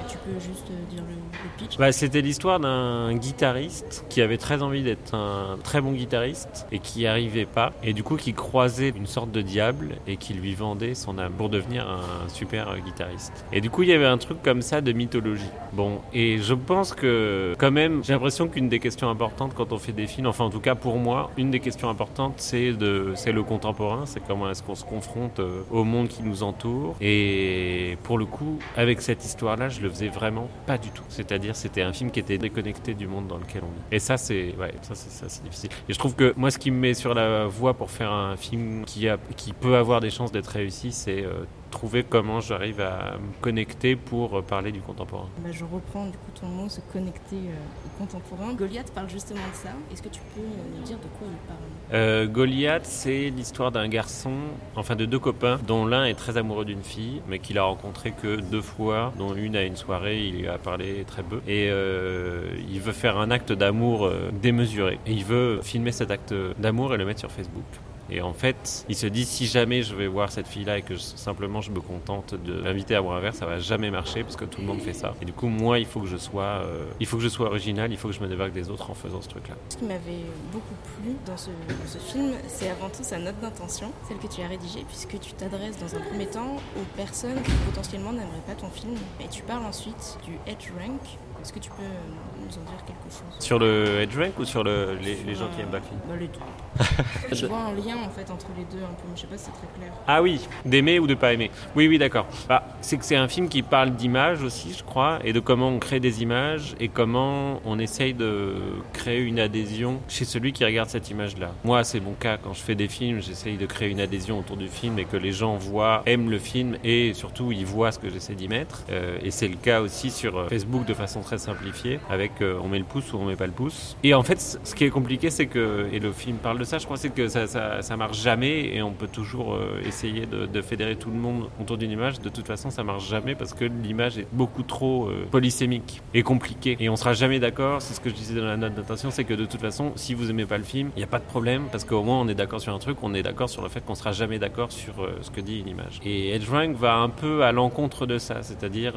Tu 0.10 0.18
peux 0.18 0.40
juste 0.40 0.66
euh, 0.72 0.94
dire 0.94 1.04
le, 1.08 1.16
le 1.16 1.50
pitch 1.68 1.78
Bah, 1.78 1.92
c'était 1.92 2.22
l'histoire 2.22 2.60
d'un 2.60 3.14
guitariste 3.16 4.06
qui 4.10 4.22
avait 4.22 4.38
très 4.38 4.62
envie 4.62 4.84
d'être 4.84 5.14
un 5.16 5.58
très 5.64 5.80
bon 5.82 5.92
guitariste 5.94 6.68
et 6.72 6.80
qui 6.80 7.05
n'y 7.06 7.12
arrivait 7.12 7.46
pas. 7.46 7.74
Et 7.84 7.94
du 7.94 8.04
coup, 8.04 8.18
qui 8.18 8.34
croisait 8.34 8.90
une 8.90 9.08
sorte 9.08 9.32
de 9.32 9.42
diable 9.42 9.96
et 10.08 10.18
qui 10.18 10.34
lui 10.34 10.54
vendait 10.56 10.96
son 10.96 11.18
âme 11.18 11.34
pour 11.34 11.50
devenir 11.50 11.88
un 11.88 12.30
super 12.30 12.76
guitariste. 12.80 13.46
Et 13.52 13.62
du 13.62 13.70
coup, 13.70 13.84
il 13.84 13.90
y 13.90 13.94
avait 13.94 14.06
un 14.06 14.18
truc 14.18 14.42
comme 14.42 14.62
ça 14.62 14.82
de 14.82 14.92
mythologie. 14.92 15.50
Bon, 15.74 16.02
et 16.14 16.40
je 16.40 16.54
pense 16.54 16.94
que 16.94 17.54
quand 17.58 17.72
même, 17.72 18.04
j'ai 18.04 18.14
l'impression 18.14 18.48
qu'une 18.48 18.70
des 18.70 18.80
questions 18.80 19.10
importantes 19.10 19.54
quand 19.56 19.72
on 19.72 19.78
fait 19.78 19.92
des 19.92 20.08
films, 20.08 20.28
enfin 20.28 20.46
en 20.46 20.50
tout 20.50 20.60
cas 20.60 20.76
pour 20.76 20.98
moi, 20.98 21.32
une 21.38 21.52
des 21.52 21.60
questions 21.60 21.90
importantes, 21.90 22.36
c'est 22.38 22.74
de, 22.74 23.14
c'est 23.16 23.32
le 23.32 23.44
contemporain, 23.44 24.06
c'est 24.06 24.22
comment 24.26 24.50
est-ce 24.50 24.64
qu'on 24.64 24.76
se 24.76 24.84
confronte 24.84 25.40
euh, 25.40 25.62
au 25.72 25.84
monde 25.84 26.08
qui 26.08 26.24
nous 26.24 26.44
entoure. 26.44 26.96
Et 27.02 27.98
pour 28.04 28.18
le 28.18 28.26
coup, 28.26 28.60
avec 28.76 29.02
cette 29.02 29.24
histoire-là, 29.24 29.70
je 29.70 29.82
le 29.82 29.90
faisais 29.90 30.08
vraiment 30.08 30.50
pas 30.66 30.78
du 30.78 30.90
tout. 30.90 31.04
C'est-à-dire, 31.10 31.56
c'était 31.56 31.82
un 31.82 31.94
film 31.94 32.12
qui 32.12 32.20
était 32.20 32.38
déconnecté 32.38 32.94
du 32.94 33.08
monde 33.08 33.28
dans 33.28 33.38
lequel 33.38 33.62
on 33.64 33.94
est. 33.94 33.96
Et 33.96 34.00
ça, 34.00 34.18
c'est, 34.18 34.56
ouais, 34.60 34.74
ça, 34.82 34.96
c'est, 34.96 35.12
ça, 35.12 35.26
c'est 35.28 35.44
difficile. 35.44 35.70
Et 35.88 35.94
je 35.94 36.00
trouve 36.00 36.16
que 36.16 36.34
moi, 36.38 36.52
ce 36.52 36.58
qui 36.58 36.72
me 36.72 36.80
met 36.80 36.94
sur 36.96 37.14
la 37.14 37.46
voie 37.46 37.74
pour 37.74 37.92
faire 37.92 38.12
un 38.12 38.36
film 38.38 38.86
qui 38.86 39.54
peut 39.54 39.76
avoir 39.76 40.00
des 40.02 40.10
chances 40.10 40.32
d'être 40.32 40.48
réussi, 40.48 40.92
c'est 40.92 41.24
euh, 41.24 41.46
trouver 41.72 42.04
comment 42.04 42.40
j'arrive 42.40 42.82
à 42.82 43.18
me 43.18 43.42
connecter 43.42 43.96
pour 43.96 44.38
euh, 44.38 44.42
parler 44.42 44.72
du 44.72 44.82
contemporain. 44.82 45.28
Bah, 45.44 45.50
je 45.52 45.64
reprends 45.64 46.06
du 46.06 46.14
coup 46.14 46.32
ton 46.40 46.48
mot, 46.48 46.70
se 46.70 46.82
connecter 46.94 47.36
euh, 47.36 47.86
au 47.86 48.00
contemporain. 48.00 48.54
Goliath 48.54 48.92
parle 48.92 49.10
justement 49.10 49.42
de 49.52 49.56
ça. 49.56 49.70
Est-ce 49.92 50.02
que 50.02 50.10
tu 50.10 50.22
peux 50.34 50.42
euh, 50.42 50.78
nous 50.78 50.84
dire 50.84 50.98
de 50.98 51.08
quoi 51.18 51.28
il 51.28 51.48
parle? 51.48 51.60
Euh, 51.94 52.28
Goliath, 52.28 52.86
c'est 52.86 53.30
l'histoire 53.30 53.72
d'un 53.72 53.88
garçon, 53.88 54.34
enfin 54.76 54.96
de 54.96 55.06
deux 55.06 55.20
copains, 55.20 55.60
dont 55.68 55.86
l'un 55.86 56.06
est 56.06 56.16
très 56.16 56.38
amoureux 56.38 56.66
d'une 56.66 56.84
fille, 56.84 57.22
mais 57.28 57.40
qu'il 57.40 57.58
a 57.58 57.64
rencontré 57.64 58.12
que 58.12 58.40
deux 58.40 58.62
fois, 58.62 59.14
dont 59.18 59.34
une 59.36 59.56
à 59.56 59.64
une 59.64 59.76
soirée, 59.76 60.26
il 60.26 60.40
lui 60.40 60.48
a 60.48 60.58
parlé 60.58 61.04
très 61.06 61.24
peu. 61.24 61.42
Et 61.48 61.70
euh, 61.70 62.50
il 62.70 62.80
veut 62.80 62.94
faire 62.94 63.18
un 63.18 63.32
acte 63.32 63.52
d'amour 63.52 64.10
démesuré. 64.42 65.00
Et 65.06 65.12
il 65.12 65.26
veut 65.26 65.60
filmer 65.62 65.92
cet 65.92 66.12
acte 66.12 66.34
d'amour 66.58 66.94
et 66.94 66.98
le 66.98 67.06
mettre 67.06 67.20
sur 67.20 67.32
Facebook. 67.32 67.64
Et 68.10 68.22
en 68.22 68.34
fait, 68.34 68.86
il 68.88 68.96
se 68.96 69.08
dit 69.08 69.26
si 69.26 69.46
jamais 69.46 69.82
je 69.84 69.96
vais 69.96 70.08
voir 70.08 70.32
cette 70.32 70.48
fille-là 70.48 70.78
et 70.78 70.82
que 70.82 70.98
simplement 70.98 71.62
je 71.62 71.72
me 71.72 71.82
contente 71.82 72.36
de 72.36 72.54
l'inviter 72.54 72.96
à 72.96 73.02
boire 73.02 73.18
un 73.18 73.20
verre, 73.20 73.36
ça 73.36 73.46
va 73.46 73.60
jamais 73.60 73.90
marcher 73.92 74.24
parce 74.24 74.36
que 74.36 74.46
tout 74.46 74.62
le 74.62 74.68
monde 74.68 74.82
fait 74.82 74.94
ça. 74.94 75.16
Et 75.22 75.26
du 75.26 75.34
coup, 75.34 75.48
moi, 75.48 75.80
il 75.80 75.86
faut 75.86 76.02
que 76.02 76.08
je 76.08 76.18
sois, 76.18 76.44
euh, 76.44 76.86
il 77.00 77.06
faut 77.06 77.18
que 77.18 77.24
je 77.24 77.30
sois 77.30 77.48
original, 77.48 77.92
il 77.92 77.98
faut 77.98 78.10
que 78.10 78.14
je 78.14 78.22
me 78.22 78.28
débarque 78.28 78.54
des 78.54 78.70
autres 78.70 78.92
en 78.92 78.94
faisant 78.94 79.22
ce 79.22 79.30
truc-là. 79.30 79.56
Ce 79.70 79.78
qui 79.78 79.86
m'avait 79.86 80.26
beaucoup 80.52 80.76
plu 81.02 81.14
dans 81.26 81.38
ce, 81.38 81.50
dans 81.50 81.88
ce 81.88 81.98
film, 81.98 82.34
c'est 82.48 82.70
avant 82.70 82.90
tout 82.90 83.04
sa 83.04 83.18
note 83.18 83.40
d'intention, 83.42 83.92
celle 84.08 84.18
que 84.18 84.28
tu 84.28 84.42
as 84.42 84.48
rédigée, 84.48 84.86
puisque 84.88 85.20
tu 85.20 85.34
t'adresses 85.34 85.80
dans 85.80 85.96
un 85.96 86.02
premier 86.02 86.28
temps 86.28 86.58
aux 86.78 86.96
personnes 86.96 87.42
qui 87.44 87.52
potentiellement 87.66 88.12
n'aimeraient 88.14 88.46
pas 88.46 88.56
ton 88.56 88.70
film. 88.70 88.96
Et 89.20 89.28
tu 89.28 89.42
parles 89.44 89.66
ensuite 89.66 90.18
du 90.26 90.34
Edge 90.52 90.70
Rank. 90.80 91.02
Est-ce 91.46 91.54
que 91.54 91.60
tu 91.60 91.70
peux 91.70 91.84
euh, 91.84 92.42
nous 92.42 92.58
en 92.58 92.72
dire 92.72 92.84
quelque 92.88 93.04
chose 93.04 93.38
Sur 93.38 93.60
le 93.60 94.02
Edge 94.02 94.18
Rank 94.18 94.40
ou 94.40 94.46
sur 94.46 94.64
le, 94.64 94.98
les, 95.00 95.14
les 95.24 95.36
gens 95.36 95.48
qui 95.56 95.62
aiment 95.62 95.70
Buffy 95.70 95.94
bah, 96.10 96.16
Les 96.20 96.26
deux. 96.26 96.40
Je 97.32 97.46
vois 97.46 97.60
un 97.60 97.74
lien 97.74 97.98
en 98.04 98.10
fait 98.10 98.32
entre 98.32 98.48
les 98.58 98.64
deux 98.64 98.84
un 98.84 98.94
peu, 98.94 99.04
mais 99.08 99.16
je 99.16 99.22
sais 99.22 99.28
pas 99.28 99.38
si 99.38 99.46
c'est 99.46 99.52
très 99.52 99.80
clair. 99.80 99.92
Ah 100.08 100.22
oui, 100.22 100.42
d'aimer 100.66 101.00
ou 101.00 101.08
de 101.08 101.14
pas 101.14 101.34
aimer. 101.34 101.52
Oui, 101.76 101.88
oui, 101.88 101.98
d'accord. 101.98 102.26
Bah, 102.50 102.64
c'est 102.82 102.98
que 102.98 103.06
c'est 103.06 103.16
un 103.16 103.28
film 103.28 103.48
qui 103.48 103.62
parle 103.62 103.92
d'image 103.92 104.44
aussi, 104.44 104.74
je 104.78 104.84
crois, 104.84 105.20
et 105.24 105.34
de 105.34 105.40
comment 105.40 105.70
on 105.70 105.80
crée 105.80 106.00
des 106.00 106.22
images 106.22 106.76
et 106.80 106.88
comment 106.88 107.62
on 107.66 107.80
essaye 107.80 108.14
de 108.14 108.56
créer 108.94 109.22
une 109.22 109.40
adhésion 109.40 110.00
chez 110.08 110.26
celui 110.26 110.52
qui 110.52 110.66
regarde 110.66 110.90
cette 110.90 111.10
image-là. 111.10 111.52
Moi, 111.64 111.84
c'est 111.84 112.00
mon 112.00 112.14
cas. 112.14 112.38
Quand 112.38 112.54
je 112.54 112.62
fais 112.62 112.76
des 112.76 112.88
films, 112.88 113.22
j'essaye 113.22 113.58
de 113.58 113.66
créer 113.66 113.90
une 113.90 114.02
adhésion 114.02 114.40
autour 114.40 114.58
du 114.58 114.68
film 114.68 115.00
et 115.00 115.06
que 115.06 115.18
les 115.18 115.32
gens 115.32 115.58
voient, 115.58 116.04
aiment 116.06 116.30
le 116.30 116.40
film 116.40 116.78
et 116.84 117.14
surtout 117.14 117.52
ils 117.52 117.66
voient 117.66 117.92
ce 117.92 118.00
que 118.00 118.10
j'essaie 118.10 118.36
d'y 118.36 118.48
mettre. 118.48 118.84
Euh, 118.90 119.18
et 119.24 119.32
c'est 119.32 119.48
le 119.48 119.56
cas 119.56 119.82
aussi 119.82 120.12
sur 120.12 120.38
euh, 120.38 120.48
Facebook 120.50 120.86
de 120.86 120.94
façon 120.94 121.22
très 121.22 121.35
simplifiée, 121.38 122.00
avec 122.10 122.42
euh, 122.42 122.60
on 122.64 122.68
met 122.68 122.80
le 122.80 122.86
pouce 122.86 123.14
ou 123.14 123.18
on 123.18 123.26
met 123.26 123.36
pas 123.36 123.48
le 123.48 123.52
pouce. 123.52 123.98
Et 124.04 124.14
en 124.14 124.24
fait, 124.24 124.60
ce 124.64 124.76
qui 124.76 124.84
est 124.84 124.90
compliqué, 124.90 125.30
c'est 125.30 125.48
que, 125.48 125.88
et 125.92 126.00
le 126.00 126.12
film 126.12 126.38
parle 126.38 126.60
de 126.60 126.64
ça, 126.64 126.78
je 126.78 126.86
crois, 126.86 126.98
c'est 126.98 127.10
que 127.10 127.28
ça, 127.28 127.48
ça, 127.48 127.98
marche 127.98 128.22
jamais 128.22 128.76
et 128.76 128.82
on 128.82 128.92
peut 128.92 129.08
toujours 129.08 129.54
euh, 129.54 129.82
essayer 129.86 130.26
de, 130.26 130.62
fédérer 130.62 130.96
tout 130.96 131.10
le 131.10 131.18
monde 131.18 131.50
autour 131.62 131.78
d'une 131.78 131.92
image. 131.92 132.20
De 132.20 132.30
toute 132.30 132.48
façon, 132.48 132.70
ça 132.70 132.84
marche 132.84 133.08
jamais 133.08 133.36
parce 133.36 133.54
que 133.54 133.66
l'image 133.66 134.18
est 134.18 134.28
beaucoup 134.32 134.64
trop 134.64 135.06
euh, 135.06 135.26
polysémique 135.30 136.02
et 136.14 136.24
compliquée. 136.24 136.78
Et 136.80 136.90
on 136.90 136.96
sera 136.96 137.14
jamais 137.14 137.40
d'accord, 137.40 137.82
c'est 137.82 137.94
ce 137.94 138.00
que 138.00 138.10
je 138.10 138.16
disais 138.16 138.40
dans 138.40 138.46
la 138.46 138.58
note 138.58 138.74
d'intention, 138.74 139.12
c'est 139.12 139.24
que 139.24 139.34
de 139.34 139.46
toute 139.46 139.62
façon, 139.62 139.92
si 139.96 140.14
vous 140.14 140.30
aimez 140.30 140.46
pas 140.46 140.58
le 140.58 140.64
film, 140.64 140.90
il 140.96 141.00
n'y 141.00 141.04
a 141.04 141.08
pas 141.08 141.20
de 141.20 141.26
problème 141.26 141.64
parce 141.72 141.84
qu'au 141.84 142.04
moins 142.04 142.20
on 142.20 142.28
est 142.28 142.36
d'accord 142.36 142.62
sur 142.62 142.74
un 142.74 142.80
truc, 142.80 142.98
on 143.04 143.14
est 143.14 143.24
d'accord 143.24 143.50
sur 143.50 143.62
le 143.62 143.70
fait 143.70 143.84
qu'on 143.86 143.96
sera 143.96 144.12
jamais 144.12 144.40
d'accord 144.40 144.72
sur 144.72 144.96
ce 145.22 145.30
que 145.30 145.42
dit 145.42 145.60
une 145.60 145.68
image. 145.68 146.00
Et 146.04 146.34
EdgeRank 146.36 146.76
va 146.76 146.96
un 146.96 147.10
peu 147.10 147.44
à 147.44 147.52
l'encontre 147.52 148.06
de 148.06 148.18
ça, 148.18 148.42
c'est-à-dire 148.42 148.94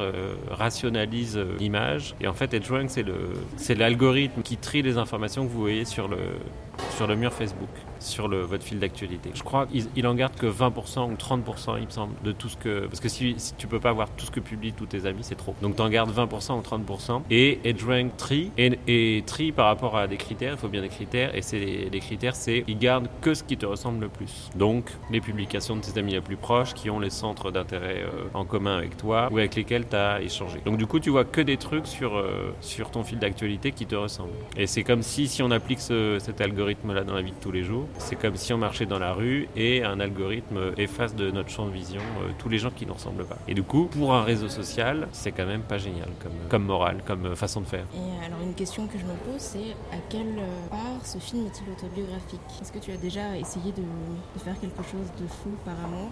rationalise 0.50 1.38
l'image. 1.58 2.14
Et 2.20 2.27
en 2.28 2.34
fait, 2.34 2.54
EdgeRank, 2.54 2.90
c'est 3.56 3.74
l'algorithme 3.74 4.42
qui 4.42 4.56
trie 4.56 4.82
les 4.82 4.98
informations 4.98 5.46
que 5.46 5.50
vous 5.50 5.60
voyez 5.60 5.84
sur 5.84 6.08
le, 6.08 6.18
sur 6.96 7.06
le 7.06 7.16
mur 7.16 7.32
Facebook, 7.32 7.68
sur 7.98 8.28
le, 8.28 8.40
votre 8.40 8.64
fil 8.64 8.78
d'actualité. 8.78 9.30
Je 9.34 9.42
crois 9.42 9.66
qu'il 9.66 9.86
il 9.96 10.06
en 10.06 10.14
garde 10.14 10.36
que 10.36 10.46
20% 10.46 11.10
ou 11.10 11.14
30%, 11.14 11.78
il 11.78 11.86
me 11.86 11.90
semble, 11.90 12.14
de 12.24 12.32
tout 12.32 12.48
ce 12.48 12.56
que. 12.56 12.86
Parce 12.86 13.00
que 13.00 13.08
si, 13.08 13.34
si 13.38 13.54
tu 13.54 13.66
peux 13.66 13.80
pas 13.80 13.92
voir 13.92 14.08
tout 14.10 14.26
ce 14.26 14.30
que 14.30 14.40
publient 14.40 14.72
tous 14.72 14.86
tes 14.86 15.06
amis, 15.06 15.22
c'est 15.22 15.34
trop. 15.34 15.54
Donc 15.62 15.76
t'en 15.76 15.88
gardes 15.88 16.10
20% 16.10 16.58
ou 16.58 16.60
30%. 16.60 17.22
Et 17.30 17.60
EdgeRank 17.64 18.16
trie, 18.16 18.50
et, 18.58 18.78
et 18.86 19.22
trie 19.26 19.52
par 19.52 19.66
rapport 19.66 19.96
à 19.96 20.06
des 20.06 20.16
critères, 20.16 20.54
il 20.54 20.58
faut 20.58 20.68
bien 20.68 20.82
des 20.82 20.88
critères, 20.88 21.34
et 21.34 21.42
c'est 21.42 21.58
les 21.58 22.00
critères, 22.00 22.36
c'est 22.36 22.64
il 22.66 22.78
garde 22.78 23.08
que 23.20 23.34
ce 23.34 23.42
qui 23.42 23.56
te 23.56 23.66
ressemble 23.66 24.00
le 24.00 24.08
plus. 24.08 24.50
Donc 24.56 24.90
les 25.10 25.20
publications 25.20 25.76
de 25.76 25.80
tes 25.80 25.98
amis 25.98 26.12
les 26.12 26.20
plus 26.20 26.36
proches 26.36 26.74
qui 26.74 26.90
ont 26.90 27.00
les 27.00 27.10
centres 27.10 27.50
d'intérêt 27.50 28.02
euh, 28.02 28.28
en 28.34 28.44
commun 28.44 28.76
avec 28.76 28.96
toi 28.96 29.28
ou 29.30 29.38
avec 29.38 29.54
lesquels 29.54 29.86
tu 29.88 29.96
as 29.96 30.20
échangé. 30.20 30.60
Donc 30.64 30.76
du 30.76 30.86
coup, 30.86 31.00
tu 31.00 31.10
vois 31.10 31.24
que 31.24 31.40
des 31.40 31.56
trucs 31.56 31.86
sur, 31.86 32.07
euh, 32.16 32.50
sur 32.60 32.90
ton 32.90 33.04
fil 33.04 33.18
d'actualité 33.18 33.72
qui 33.72 33.86
te 33.86 33.94
ressemblent. 33.94 34.32
Et 34.56 34.66
c'est 34.66 34.82
comme 34.84 35.02
si, 35.02 35.28
si 35.28 35.42
on 35.42 35.50
applique 35.50 35.80
ce- 35.80 36.18
cet 36.18 36.40
algorithme 36.40 36.58
algorithme-là 36.58 37.04
dans 37.04 37.14
la 37.14 37.22
vie 37.22 37.30
de 37.30 37.36
tous 37.40 37.52
les 37.52 37.62
jours. 37.62 37.86
C'est 37.98 38.16
comme 38.16 38.36
si 38.36 38.52
on 38.52 38.58
marchait 38.58 38.86
dans 38.86 38.98
la 38.98 39.12
rue 39.12 39.48
et 39.56 39.84
un 39.84 40.00
algorithme 40.00 40.72
efface 40.76 41.14
de 41.14 41.30
notre 41.30 41.50
champ 41.50 41.66
de 41.66 41.70
vision 41.70 42.00
euh, 42.00 42.30
tous 42.38 42.48
les 42.48 42.58
gens 42.58 42.70
qui 42.70 42.84
ne 42.84 42.92
ressemblent 42.92 43.24
pas. 43.24 43.38
Et 43.46 43.54
du 43.54 43.62
coup, 43.62 43.84
pour 43.86 44.12
un 44.14 44.22
réseau 44.22 44.48
social, 44.48 45.08
c'est 45.12 45.32
quand 45.32 45.46
même 45.46 45.62
pas 45.62 45.78
génial 45.78 46.08
comme, 46.22 46.32
comme 46.48 46.64
morale, 46.64 47.02
comme 47.06 47.26
euh, 47.26 47.36
façon 47.36 47.60
de 47.60 47.66
faire. 47.66 47.84
Et 47.94 48.26
alors 48.26 48.40
une 48.42 48.54
question 48.54 48.86
que 48.86 48.98
je 48.98 49.04
me 49.04 49.14
pose, 49.14 49.38
c'est 49.40 49.72
à 49.92 49.98
quelle 50.08 50.42
part 50.70 51.04
ce 51.04 51.18
film 51.18 51.46
est-il 51.46 51.70
autobiographique? 51.72 52.40
Est-ce 52.60 52.72
que 52.72 52.78
tu 52.78 52.90
as 52.92 52.96
déjà 52.96 53.36
essayé 53.36 53.72
de, 53.72 53.82
faire 54.42 54.58
quelque 54.60 54.82
chose 54.82 55.08
de 55.20 55.26
fou 55.26 55.50
par 55.64 55.74
amour 55.84 56.10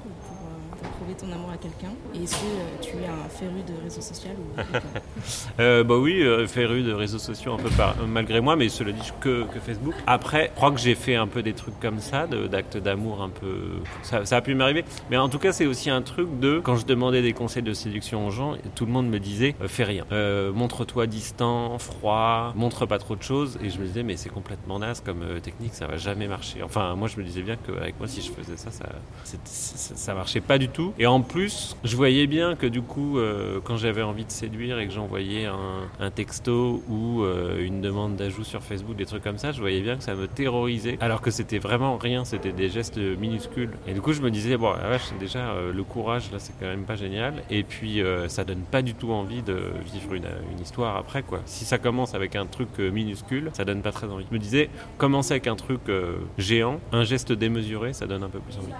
ton 1.15 1.31
amour 1.33 1.51
à 1.51 1.57
quelqu'un 1.57 1.93
Et 2.15 2.25
est-ce 2.25 2.37
que 2.37 2.47
euh, 2.47 2.81
tu 2.81 2.97
es 2.97 3.07
un 3.07 3.29
féru 3.29 3.63
de 3.67 3.83
réseaux 3.83 4.01
sociaux 4.01 4.31
ou, 4.39 4.61
Euh, 5.61 5.85
bah 5.85 5.97
oui, 5.97 6.23
euh, 6.23 6.47
féru 6.47 6.83
de 6.83 6.93
réseaux 6.93 7.19
sociaux 7.19 7.53
un 7.55 7.57
peu 7.57 7.71
par, 7.71 7.97
malgré 8.07 8.41
moi, 8.41 8.57
mais 8.57 8.69
cela 8.69 8.93
dit 8.93 9.13
que, 9.21 9.45
que 9.45 9.59
Facebook. 9.59 9.95
Après, 10.07 10.51
je 10.53 10.57
crois 10.57 10.71
que 10.71 10.79
j'ai 10.79 10.95
fait 10.95 11.15
un 11.15 11.27
peu 11.27 11.43
des 11.43 11.55
trucs 11.55 11.79
comme 11.81 12.01
ça, 12.01 12.27
d'actes 12.27 12.77
d'amour 12.77 13.23
un 13.23 13.31
peu. 13.31 13.81
Ça, 14.03 14.37
a 14.37 14.41
pu 14.41 14.55
m'arriver. 14.55 14.85
Mais 15.11 15.17
en 15.17 15.29
tout 15.29 15.39
cas, 15.39 15.53
c'est 15.53 15.67
aussi 15.67 15.91
un 15.91 16.03
truc 16.03 16.39
de. 16.41 16.61
Quand 16.63 16.77
je 16.77 16.87
demandais 16.87 17.23
des 17.23 17.33
conseils 17.33 17.63
de 17.63 17.73
séduction 17.73 18.27
aux 18.27 18.31
gens, 18.31 18.55
tout 18.75 18.87
le 18.87 18.93
monde 18.93 19.09
me 19.09 19.19
disait 19.19 19.55
fais 19.67 19.85
rien. 19.85 20.05
Montre-toi 20.53 21.07
distant, 21.07 21.79
froid, 21.79 22.53
montre 22.55 22.87
pas 22.87 22.99
trop 22.99 23.17
de 23.17 23.23
choses. 23.23 23.59
Et 23.63 23.71
je 23.71 23.79
me 23.79 23.87
disais, 23.87 24.03
mais 24.03 24.17
c'est 24.17 24.29
complètement 24.31 24.79
naze 24.79 25.01
comme 25.01 25.41
technique, 25.43 25.75
ça 25.75 25.87
va 25.87 25.97
jamais 25.97 26.29
marcher. 26.29 26.63
Enfin, 26.63 26.95
moi, 26.97 27.09
je 27.09 27.19
me 27.19 27.25
disais 27.25 27.43
bien 27.43 27.57
qu'avec 27.57 27.99
moi, 27.99 28.09
si 28.09 28.21
je 28.21 28.31
faisais 28.31 28.57
ça, 28.57 28.71
ça, 28.71 28.87
ça, 29.25 29.95
ça 29.95 30.15
marchait 30.15 30.41
pas 30.41 30.59
du 30.59 30.69
tout. 30.69 30.93
Et 30.99 31.07
en 31.07 31.21
plus, 31.21 31.77
je 31.85 31.95
voyais 31.97 32.27
bien 32.27 32.55
que 32.57 32.67
du 32.67 32.81
coup, 32.81 33.19
euh, 33.19 33.61
quand 33.63 33.77
j'avais 33.77 34.03
envie 34.03 34.25
de 34.25 34.31
séduire 34.31 34.79
et 34.79 34.87
que 34.87 34.93
j'envoyais 34.93 35.45
un, 35.45 35.89
un 36.01 36.11
texto 36.11 36.83
ou 36.89 37.23
euh, 37.23 37.63
une 37.63 37.81
demande 37.83 38.17
d'ajout 38.17 38.45
sur 38.45 38.63
Facebook, 38.63 38.97
des 38.97 39.05
trucs 39.05 39.23
comme 39.23 39.37
ça, 39.37 39.53
je 39.53 39.61
voyais 39.61 39.81
bien 39.83 39.97
que 39.97 40.03
ça 40.03 40.15
me 40.15 40.27
terrorisait. 40.27 40.97
Alors 41.01 41.21
que 41.21 41.31
c'était 41.31 41.59
vraiment 41.59 41.99
rien, 41.99 42.25
c'était 42.25 42.53
des 42.53 42.71
gestes 42.71 42.97
minuscules. 42.97 43.71
Et 43.87 43.93
du 43.93 44.01
coup, 44.01 44.13
je 44.15 44.23
me 44.23 44.31
disais, 44.31 44.57
bon, 44.57 44.73
la 44.73 44.89
vache, 44.89 45.13
déjà 45.21 45.51
euh, 45.51 45.73
le 45.73 45.85
courage, 45.85 46.31
là, 46.33 46.39
c'est 46.39 46.55
quand 46.59 46.67
même 46.67 46.85
pas 46.85 46.97
génial. 46.97 47.43
Et 47.51 47.63
puis, 47.63 48.01
euh, 48.01 48.29
ça 48.29 48.45
donne 48.45 48.63
pas 48.63 48.83
du 48.83 48.95
tout 48.95 49.13
envie 49.13 49.43
de 49.43 49.59
vivre 49.93 50.15
une, 50.15 50.29
une 50.53 50.61
histoire 50.63 50.97
après, 50.97 51.23
quoi. 51.23 51.41
Si 51.45 51.65
ça 51.67 51.77
commence 51.79 52.15
avec 52.15 52.37
un 52.37 52.47
truc 52.47 52.69
euh, 52.81 52.91
minuscule, 52.91 53.51
ça 53.53 53.65
donne 53.67 53.83
pas 53.83 53.93
très 53.93 54.07
envie. 54.07 54.25
Je 54.31 54.35
me 54.35 54.41
disais, 54.41 54.71
commencer 54.97 55.33
avec 55.33 55.47
un 55.47 55.57
truc 55.57 55.81
euh, 55.89 56.17
géant, 56.39 56.81
un 56.93 57.05
geste 57.05 57.33
démesuré, 57.33 57.93
ça 57.93 58.07
donne 58.07 58.23
un 58.23 58.31
peu 58.31 58.39
plus 58.39 58.57
envie. 58.57 58.73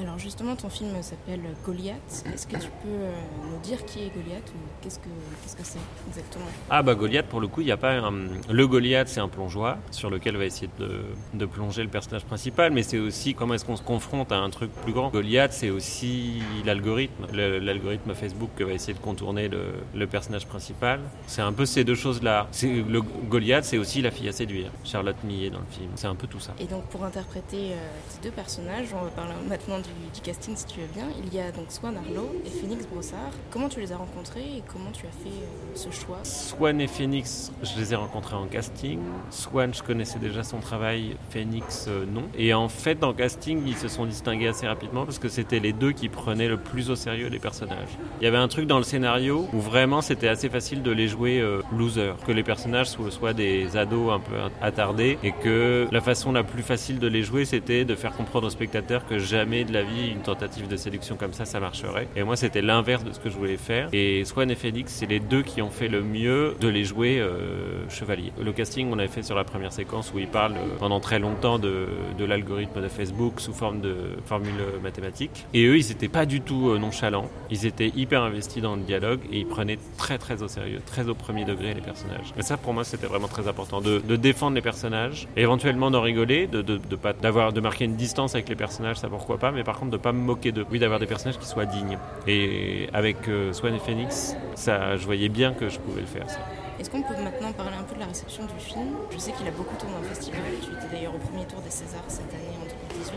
Alors 0.00 0.18
justement, 0.18 0.54
ton 0.54 0.68
film 0.68 0.90
s'appelle 1.02 1.40
Goliath. 1.64 2.24
Est-ce 2.32 2.46
que 2.46 2.56
tu 2.56 2.68
peux 2.82 2.88
euh, 2.88 3.12
nous 3.50 3.58
dire 3.60 3.84
qui 3.86 4.00
est 4.00 4.10
Goliath 4.14 4.48
ou 4.54 4.58
qu'est-ce 4.82 4.98
que 4.98 5.08
qu'est-ce 5.42 5.56
que 5.56 5.64
c'est 5.64 5.78
exactement? 6.08 6.44
Ah 6.70 6.82
bah 6.82 6.94
Goliath 6.94 7.26
pour 7.26 7.40
le 7.40 7.48
coup 7.48 7.62
il 7.62 7.66
n'y 7.66 7.72
a 7.72 7.76
pas 7.76 7.92
un... 7.92 8.12
le 8.50 8.66
Goliath 8.68 9.08
c'est 9.08 9.20
un 9.20 9.28
plongeoir 9.28 9.78
sur 9.90 10.10
lequel 10.10 10.36
va 10.36 10.44
essayer 10.44 10.68
de, 10.78 11.02
de 11.34 11.46
plonger 11.46 11.82
le 11.82 11.88
personnage 11.88 12.24
principal 12.24 12.72
mais 12.72 12.82
c'est 12.82 12.98
aussi 12.98 13.34
comment 13.34 13.54
est-ce 13.54 13.64
qu'on 13.64 13.76
se 13.76 13.82
confronte 13.82 14.30
à 14.30 14.36
un 14.36 14.50
truc 14.50 14.70
plus 14.84 14.92
grand. 14.92 15.08
Goliath 15.10 15.52
c'est 15.52 15.70
aussi 15.70 16.42
l'algorithme 16.64 17.26
l'algorithme 17.32 18.14
Facebook 18.14 18.50
que 18.56 18.64
va 18.64 18.72
essayer 18.72 18.94
de 18.94 18.98
contourner 18.98 19.48
le, 19.48 19.62
le 19.94 20.06
personnage 20.06 20.46
principal. 20.46 21.00
C'est 21.26 21.42
un 21.42 21.52
peu 21.52 21.64
ces 21.66 21.84
deux 21.84 21.94
choses 21.94 22.22
là 22.22 22.46
c'est 22.50 22.68
le 22.82 23.00
Goliath 23.00 23.64
c'est 23.64 23.78
aussi 23.78 24.02
la 24.02 24.10
fille 24.10 24.28
à 24.28 24.32
séduire 24.32 24.70
Charlotte 24.84 25.16
Millet 25.24 25.50
dans 25.50 25.60
le 25.60 25.66
film. 25.70 25.90
C'est 25.96 26.06
un 26.08 26.14
peu 26.14 26.26
tout 26.26 26.40
ça. 26.40 26.52
Et 26.60 26.66
donc 26.66 26.84
pour 26.84 27.04
interpréter 27.04 27.72
euh, 27.72 27.76
ces 28.08 28.20
deux 28.20 28.30
personnages, 28.34 28.88
on 28.92 29.04
va 29.04 29.10
parler 29.10 29.34
maintenant 29.48 29.77
du, 29.80 30.20
casting 30.20 30.56
si 30.56 30.66
tu 30.66 30.80
veux 30.80 30.86
bien. 30.94 31.06
Il 31.24 31.34
y 31.34 31.40
a 31.40 31.50
donc 31.52 31.70
Swan 31.70 31.96
Arlo 31.96 32.30
et 32.44 32.50
Phoenix 32.50 32.86
Brossard. 32.86 33.30
Comment 33.50 33.68
tu 33.68 33.80
les 33.80 33.92
as 33.92 33.96
rencontrés 33.96 34.56
et 34.58 34.62
comment 34.66 34.90
tu 34.92 35.06
as 35.06 35.10
fait 35.10 35.28
euh, 35.28 35.74
ce 35.74 35.90
choix? 35.90 36.18
Swan 36.22 36.80
et 36.80 36.86
Phoenix, 36.86 37.52
je 37.62 37.78
les 37.78 37.92
ai 37.92 37.96
rencontrés 37.96 38.36
en 38.36 38.46
casting. 38.46 39.00
Swan, 39.30 39.72
je 39.74 39.82
connaissais 39.82 40.18
déjà 40.18 40.42
son 40.42 40.60
travail, 40.60 41.16
Phoenix, 41.30 41.86
euh, 41.88 42.04
non. 42.06 42.24
Et 42.36 42.54
en 42.54 42.68
fait, 42.68 42.98
dans 42.98 43.12
casting, 43.12 43.62
ils 43.66 43.76
se 43.76 43.88
sont 43.88 44.06
distingués 44.06 44.48
assez 44.48 44.66
rapidement 44.66 45.04
parce 45.04 45.18
que 45.18 45.28
c'était 45.28 45.60
les 45.60 45.72
deux 45.72 45.92
qui 45.92 46.08
prenaient 46.08 46.48
le 46.48 46.58
plus 46.58 46.90
au 46.90 46.96
sérieux 46.96 47.28
les 47.28 47.38
personnages. 47.38 47.98
Il 48.20 48.24
y 48.24 48.26
avait 48.26 48.36
un 48.36 48.48
truc 48.48 48.66
dans 48.66 48.78
le 48.78 48.84
scénario 48.84 49.48
où 49.52 49.60
vraiment 49.60 50.00
c'était 50.00 50.28
assez 50.28 50.48
facile 50.48 50.82
de 50.82 50.90
les 50.90 51.08
jouer 51.08 51.40
euh, 51.40 51.62
loser, 51.76 52.14
que 52.26 52.32
les 52.32 52.42
personnages 52.42 52.88
soient 52.88 53.32
des 53.32 53.76
ados 53.76 54.12
un 54.12 54.20
peu 54.20 54.34
attardés 54.60 55.18
et 55.22 55.32
que 55.32 55.86
la 55.90 56.00
façon 56.00 56.32
la 56.32 56.44
plus 56.44 56.62
facile 56.62 56.98
de 56.98 57.06
les 57.06 57.22
jouer, 57.22 57.44
c'était 57.44 57.84
de 57.84 57.94
faire 57.94 58.12
comprendre 58.12 58.46
aux 58.46 58.50
spectateurs 58.50 59.06
que 59.06 59.18
jamais 59.18 59.64
de 59.68 59.72
la 59.72 59.82
vie 59.82 60.08
une 60.08 60.22
tentative 60.22 60.68
de 60.68 60.76
séduction 60.76 61.16
comme 61.16 61.32
ça, 61.32 61.44
ça 61.44 61.60
marcherait. 61.60 62.08
Et 62.16 62.22
moi, 62.22 62.36
c'était 62.36 62.62
l'inverse 62.62 63.04
de 63.04 63.12
ce 63.12 63.20
que 63.20 63.30
je 63.30 63.36
voulais 63.36 63.56
faire. 63.56 63.88
Et 63.92 64.24
Swan 64.24 64.50
et 64.50 64.54
Félix, 64.54 64.92
c'est 64.92 65.06
les 65.06 65.20
deux 65.20 65.42
qui 65.42 65.62
ont 65.62 65.70
fait 65.70 65.88
le 65.88 66.02
mieux 66.02 66.56
de 66.60 66.68
les 66.68 66.84
jouer 66.84 67.20
euh, 67.20 67.88
chevaliers. 67.88 68.32
Le 68.40 68.52
casting, 68.52 68.88
on 68.92 68.98
avait 68.98 69.08
fait 69.08 69.22
sur 69.22 69.36
la 69.36 69.44
première 69.44 69.72
séquence 69.72 70.12
où 70.14 70.18
ils 70.18 70.28
parlent 70.28 70.56
euh, 70.56 70.76
pendant 70.78 71.00
très 71.00 71.18
longtemps 71.18 71.58
de, 71.58 71.88
de 72.18 72.24
l'algorithme 72.24 72.80
de 72.80 72.88
Facebook 72.88 73.40
sous 73.40 73.52
forme 73.52 73.80
de 73.80 73.94
formule 74.24 74.52
mathématique. 74.82 75.46
Et 75.54 75.64
eux, 75.66 75.78
ils 75.78 75.88
n'étaient 75.88 76.08
pas 76.08 76.26
du 76.26 76.40
tout 76.40 76.70
euh, 76.70 76.78
nonchalants. 76.78 77.28
Ils 77.50 77.66
étaient 77.66 77.92
hyper 77.94 78.22
investis 78.22 78.62
dans 78.62 78.76
le 78.76 78.82
dialogue 78.82 79.20
et 79.32 79.38
ils 79.38 79.46
prenaient 79.46 79.78
très 79.96 80.18
très 80.18 80.42
au 80.42 80.48
sérieux, 80.48 80.80
très 80.86 81.08
au 81.08 81.14
premier 81.14 81.44
degré 81.44 81.74
les 81.74 81.80
personnages. 81.80 82.32
Et 82.38 82.42
ça, 82.42 82.56
pour 82.56 82.72
moi, 82.72 82.84
c'était 82.84 83.06
vraiment 83.06 83.28
très 83.28 83.48
important 83.48 83.80
de, 83.80 83.98
défendre 84.16 84.56
les 84.56 84.62
personnages, 84.62 85.28
éventuellement 85.36 85.90
d'en 85.90 86.00
rigoler, 86.00 86.46
de, 86.48 86.60
de, 86.62 86.96
pas 86.96 87.12
d'avoir 87.12 87.52
de 87.52 87.60
marquer 87.60 87.84
une 87.84 87.94
distance 87.94 88.34
avec 88.34 88.48
les 88.48 88.56
personnages, 88.56 88.96
ça 88.96 89.08
pourquoi 89.08 89.38
pas, 89.38 89.52
par 89.64 89.78
contre 89.78 89.90
de 89.90 89.96
pas 89.96 90.12
me 90.12 90.20
moquer 90.20 90.52
d'eux. 90.52 90.66
Oui, 90.70 90.78
d'avoir 90.78 91.00
des 91.00 91.06
personnages 91.06 91.38
qui 91.38 91.46
soient 91.46 91.66
dignes. 91.66 91.98
Et 92.26 92.88
avec 92.92 93.28
euh, 93.28 93.52
Swan 93.52 93.74
et 93.74 93.78
Phoenix, 93.78 94.36
ça, 94.54 94.96
je 94.96 95.04
voyais 95.04 95.28
bien 95.28 95.52
que 95.52 95.68
je 95.68 95.78
pouvais 95.78 96.00
le 96.00 96.06
faire. 96.06 96.28
Ça. 96.28 96.38
Est-ce 96.78 96.90
qu'on 96.90 97.02
peut 97.02 97.14
maintenant 97.20 97.50
parler 97.52 97.76
un 97.76 97.82
peu 97.82 97.96
de 97.96 98.00
la 98.00 98.06
réception 98.06 98.44
du 98.44 98.64
film? 98.64 98.86
Je 99.10 99.18
sais 99.18 99.32
qu'il 99.32 99.46
a 99.48 99.50
beaucoup 99.50 99.74
tourné 99.76 99.96
en 99.96 100.02
festival. 100.02 100.40
Tu 100.62 100.70
étais 100.70 100.94
d'ailleurs 100.94 101.14
au 101.14 101.18
premier 101.18 101.44
tour 101.44 101.60
des 101.60 101.70
Césars 101.70 102.04
cette 102.06 102.32
année 102.32 102.54
en 102.56 102.94
2018. 102.94 103.14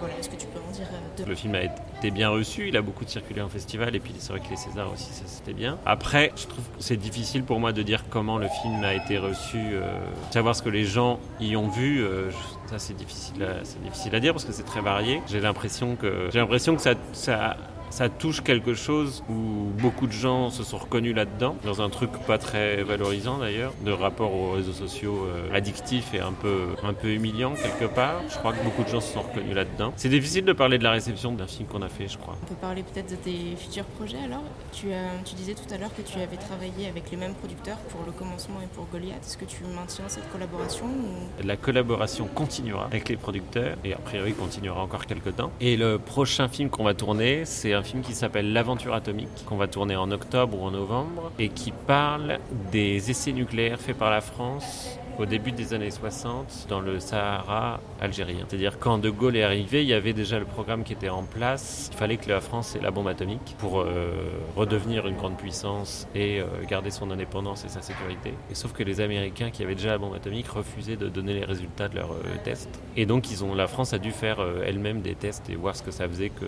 Voilà, 0.00 0.14
est-ce 0.18 0.30
que 0.30 0.36
tu 0.36 0.46
peux 0.46 0.60
en 0.66 0.72
dire 0.72 0.86
euh, 0.90 1.18
deux 1.18 1.24
Le 1.28 1.34
film 1.34 1.54
a 1.56 1.62
été 1.64 2.10
bien 2.10 2.30
reçu, 2.30 2.68
il 2.68 2.76
a 2.76 2.80
beaucoup 2.80 3.04
circulé 3.06 3.42
en 3.42 3.50
festival, 3.50 3.94
et 3.94 4.00
puis 4.00 4.14
c'est 4.18 4.32
vrai 4.32 4.40
que 4.40 4.48
les 4.48 4.56
Césars 4.56 4.90
aussi, 4.90 5.12
ça 5.12 5.24
c'était 5.26 5.52
bien. 5.52 5.78
Après, 5.84 6.32
je 6.36 6.46
trouve 6.46 6.64
que 6.64 6.70
c'est 6.82 6.96
difficile 6.96 7.44
pour 7.44 7.60
moi 7.60 7.72
de 7.74 7.82
dire 7.82 8.04
comment 8.08 8.38
le 8.38 8.48
film 8.62 8.82
a 8.82 8.94
été 8.94 9.18
reçu, 9.18 9.58
euh, 9.58 9.98
savoir 10.30 10.56
ce 10.56 10.62
que 10.62 10.70
les 10.70 10.84
gens 10.84 11.20
y 11.38 11.54
ont 11.56 11.68
vu. 11.68 12.02
euh, 12.02 12.30
ça 12.66 12.78
c'est 12.78 12.94
difficile, 12.94 13.42
à, 13.44 13.60
difficile 13.84 14.14
à 14.14 14.20
dire 14.20 14.32
parce 14.32 14.44
que 14.46 14.52
c'est 14.52 14.64
très 14.64 14.80
varié. 14.80 15.20
J'ai 15.26 15.40
l'impression 15.40 15.96
que 15.96 16.28
j'ai 16.32 16.38
l'impression 16.38 16.74
que 16.76 16.82
ça 17.12 17.56
ça 17.90 18.08
touche 18.08 18.42
quelque 18.42 18.74
chose 18.74 19.22
où 19.28 19.70
beaucoup 19.80 20.06
de 20.06 20.12
gens 20.12 20.50
se 20.50 20.62
sont 20.62 20.78
reconnus 20.78 21.14
là-dedans, 21.14 21.56
dans 21.64 21.80
un 21.80 21.88
truc 21.88 22.10
pas 22.26 22.38
très 22.38 22.82
valorisant 22.82 23.38
d'ailleurs, 23.38 23.72
de 23.84 23.92
rapport 23.92 24.32
aux 24.34 24.52
réseaux 24.52 24.72
sociaux 24.72 25.26
euh, 25.26 25.54
addictifs 25.54 26.12
et 26.14 26.20
un 26.20 26.32
peu, 26.32 26.68
un 26.82 26.92
peu 26.92 27.08
humiliant 27.08 27.54
quelque 27.54 27.92
part. 27.92 28.22
Je 28.28 28.36
crois 28.36 28.52
que 28.52 28.62
beaucoup 28.62 28.82
de 28.82 28.88
gens 28.88 29.00
se 29.00 29.12
sont 29.12 29.22
reconnus 29.22 29.54
là-dedans. 29.54 29.92
C'est 29.96 30.08
difficile 30.08 30.44
de 30.44 30.52
parler 30.52 30.78
de 30.78 30.84
la 30.84 30.92
réception 30.92 31.32
d'un 31.32 31.46
film 31.46 31.68
qu'on 31.68 31.82
a 31.82 31.88
fait, 31.88 32.08
je 32.08 32.18
crois. 32.18 32.36
On 32.42 32.46
peut 32.46 32.54
parler 32.54 32.82
peut-être 32.82 33.10
de 33.10 33.16
tes 33.16 33.56
futurs 33.56 33.84
projets 33.84 34.18
alors 34.24 34.42
tu, 34.72 34.88
tu 35.24 35.34
disais 35.34 35.54
tout 35.54 35.72
à 35.72 35.78
l'heure 35.78 35.94
que 35.94 36.02
tu 36.02 36.18
avais 36.18 36.36
travaillé 36.36 36.88
avec 36.88 37.10
les 37.10 37.16
mêmes 37.16 37.34
producteurs 37.34 37.78
pour 37.88 38.04
le 38.04 38.12
commencement 38.12 38.60
et 38.62 38.66
pour 38.74 38.86
Goliath. 38.86 39.22
Est-ce 39.24 39.36
que 39.36 39.44
tu 39.44 39.64
maintiens 39.64 40.04
cette 40.08 40.30
collaboration 40.30 40.86
ou... 40.86 41.46
La 41.46 41.56
collaboration 41.56 42.26
continuera 42.26 42.86
avec 42.86 43.08
les 43.08 43.16
producteurs 43.16 43.76
et 43.84 43.94
a 43.94 43.98
priori 43.98 44.32
continuera 44.32 44.82
encore 44.82 45.06
quelques 45.06 45.36
temps. 45.36 45.50
Et 45.60 45.76
le 45.76 45.98
prochain 45.98 46.48
film 46.48 46.70
qu'on 46.70 46.84
va 46.84 46.94
tourner, 46.94 47.44
c'est 47.44 47.72
un 47.76 47.82
film 47.82 48.02
qui 48.02 48.14
s'appelle 48.14 48.52
L'aventure 48.52 48.94
atomique, 48.94 49.44
qu'on 49.46 49.56
va 49.56 49.68
tourner 49.68 49.96
en 49.96 50.10
octobre 50.10 50.60
ou 50.60 50.64
en 50.64 50.70
novembre 50.70 51.30
et 51.38 51.48
qui 51.48 51.72
parle 51.72 52.38
des 52.72 53.10
essais 53.10 53.32
nucléaires 53.32 53.80
faits 53.80 53.96
par 53.96 54.10
la 54.10 54.20
France 54.20 54.98
au 55.18 55.26
début 55.26 55.52
des 55.52 55.72
années 55.72 55.90
60 55.90 56.66
dans 56.68 56.80
le 56.80 57.00
Sahara 57.00 57.80
algérien. 58.00 58.44
C'est-à-dire 58.48 58.78
quand 58.78 58.98
De 58.98 59.10
Gaulle 59.10 59.36
est 59.36 59.42
arrivé, 59.42 59.82
il 59.82 59.88
y 59.88 59.94
avait 59.94 60.12
déjà 60.12 60.38
le 60.38 60.44
programme 60.44 60.84
qui 60.84 60.92
était 60.92 61.08
en 61.08 61.22
place. 61.22 61.88
Il 61.92 61.96
fallait 61.96 62.16
que 62.16 62.28
la 62.28 62.40
France 62.40 62.76
ait 62.76 62.80
la 62.80 62.90
bombe 62.90 63.08
atomique 63.08 63.56
pour 63.58 63.80
euh, 63.80 64.10
redevenir 64.56 65.06
une 65.06 65.16
grande 65.16 65.36
puissance 65.36 66.06
et 66.14 66.40
euh, 66.40 66.44
garder 66.68 66.90
son 66.90 67.10
indépendance 67.10 67.64
et 67.64 67.68
sa 67.68 67.80
sécurité. 67.80 68.34
Et 68.50 68.54
sauf 68.54 68.72
que 68.72 68.82
les 68.82 69.00
Américains 69.00 69.50
qui 69.50 69.62
avaient 69.62 69.74
déjà 69.74 69.90
la 69.90 69.98
bombe 69.98 70.14
atomique 70.14 70.48
refusaient 70.48 70.96
de 70.96 71.08
donner 71.08 71.34
les 71.34 71.44
résultats 71.44 71.88
de 71.88 71.96
leurs 71.96 72.12
euh, 72.12 72.36
tests. 72.44 72.80
Et 72.96 73.06
donc 73.06 73.30
ils 73.30 73.42
ont, 73.42 73.54
la 73.54 73.66
France 73.66 73.92
a 73.92 73.98
dû 73.98 74.10
faire 74.10 74.38
elle-même 74.64 75.00
des 75.00 75.14
tests 75.14 75.48
et 75.50 75.56
voir 75.56 75.76
ce 75.76 75.82
que 75.82 75.90
ça 75.90 76.08
faisait, 76.08 76.28
que 76.28 76.46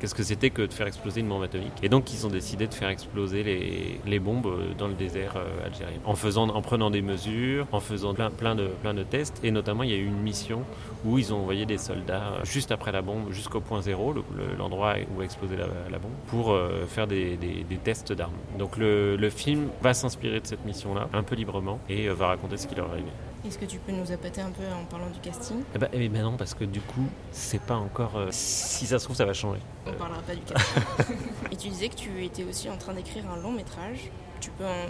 qu'est-ce 0.00 0.14
que 0.14 0.22
c'était 0.22 0.50
que 0.50 0.62
de 0.62 0.72
faire 0.72 0.86
exploser 0.86 1.20
une 1.20 1.28
bombe 1.28 1.42
atomique. 1.42 1.72
Et 1.82 1.88
donc 1.88 2.12
ils 2.12 2.26
ont 2.26 2.30
décidé 2.30 2.66
de 2.66 2.74
faire 2.74 2.88
exploser 2.88 3.42
les, 3.42 4.00
les 4.06 4.18
bombes 4.18 4.74
dans 4.78 4.88
le 4.88 4.94
désert 4.94 5.36
algérien, 5.64 5.98
en 6.04 6.14
faisant, 6.14 6.48
en 6.48 6.62
prenant 6.62 6.90
des 6.90 7.02
mesures, 7.02 7.66
en 7.72 7.80
faisant 7.80 8.01
plein, 8.14 8.30
plein 8.30 8.54
de 8.54 8.66
plein 8.82 8.94
de 8.94 9.02
tests. 9.04 9.38
Et 9.44 9.50
notamment 9.50 9.82
il 9.84 9.90
y 9.90 9.94
a 9.94 9.96
eu 9.96 10.06
une 10.06 10.20
mission 10.20 10.62
où 11.04 11.18
ils 11.18 11.32
ont 11.32 11.38
envoyé 11.38 11.64
des 11.66 11.78
soldats 11.78 12.34
euh, 12.40 12.44
juste 12.44 12.70
après 12.72 12.92
la 12.92 13.02
bombe, 13.02 13.30
jusqu'au 13.32 13.60
point 13.60 13.80
zéro, 13.82 14.12
le- 14.12 14.22
le- 14.36 14.56
l'endroit 14.56 14.94
où 15.16 15.20
a 15.20 15.24
explosé 15.24 15.56
la, 15.56 15.66
la 15.90 15.98
bombe, 15.98 16.12
pour 16.28 16.52
euh, 16.52 16.86
faire 16.86 17.06
des, 17.06 17.36
des- 17.36 17.64
des 17.64 17.76
tests 17.76 18.12
d'armes. 18.12 18.32
Donc 18.58 18.76
le, 18.76 19.16
le 19.16 19.30
film 19.30 19.68
va 19.80 19.94
s'inspirer 19.94 20.40
de 20.40 20.46
cette 20.46 20.64
mission-là, 20.64 21.08
un 21.12 21.22
peu 21.22 21.34
librement, 21.34 21.78
et 21.88 22.08
euh, 22.08 22.12
va 22.14 22.26
raconter 22.28 22.56
ce 22.56 22.66
qui 22.66 22.74
leur 22.74 22.86
est 22.88 22.92
arrivé. 22.92 23.08
Est-ce 23.44 23.58
que 23.58 23.64
tu 23.64 23.78
peux 23.78 23.90
nous 23.90 24.12
appâter 24.12 24.40
un 24.40 24.50
peu 24.50 24.62
en 24.72 24.84
parlant 24.84 25.10
du 25.10 25.18
casting? 25.18 25.56
Eh 25.74 25.78
ben, 25.78 25.88
eh 25.92 26.08
ben 26.08 26.22
non, 26.22 26.36
parce 26.36 26.54
que 26.54 26.62
du 26.64 26.80
coup, 26.80 27.06
c'est 27.32 27.60
pas 27.60 27.74
encore. 27.74 28.12
euh, 28.16 28.28
si 28.30 28.86
ça 28.86 29.00
se 29.00 29.04
trouve, 29.04 29.16
ça 29.16 29.24
va 29.24 29.32
changer. 29.32 29.58
On 29.84 29.92
parlera 29.94 30.20
pas 30.22 30.34
du 30.36 30.42
casting. 30.42 30.82
et 31.50 31.56
tu 31.56 31.68
disais 31.68 31.88
que 31.88 31.96
tu 31.96 32.24
étais 32.24 32.44
aussi 32.44 32.70
en 32.70 32.76
train 32.76 32.94
d'écrire 32.94 33.24
un 33.28 33.42
long 33.42 33.50
métrage. 33.50 34.10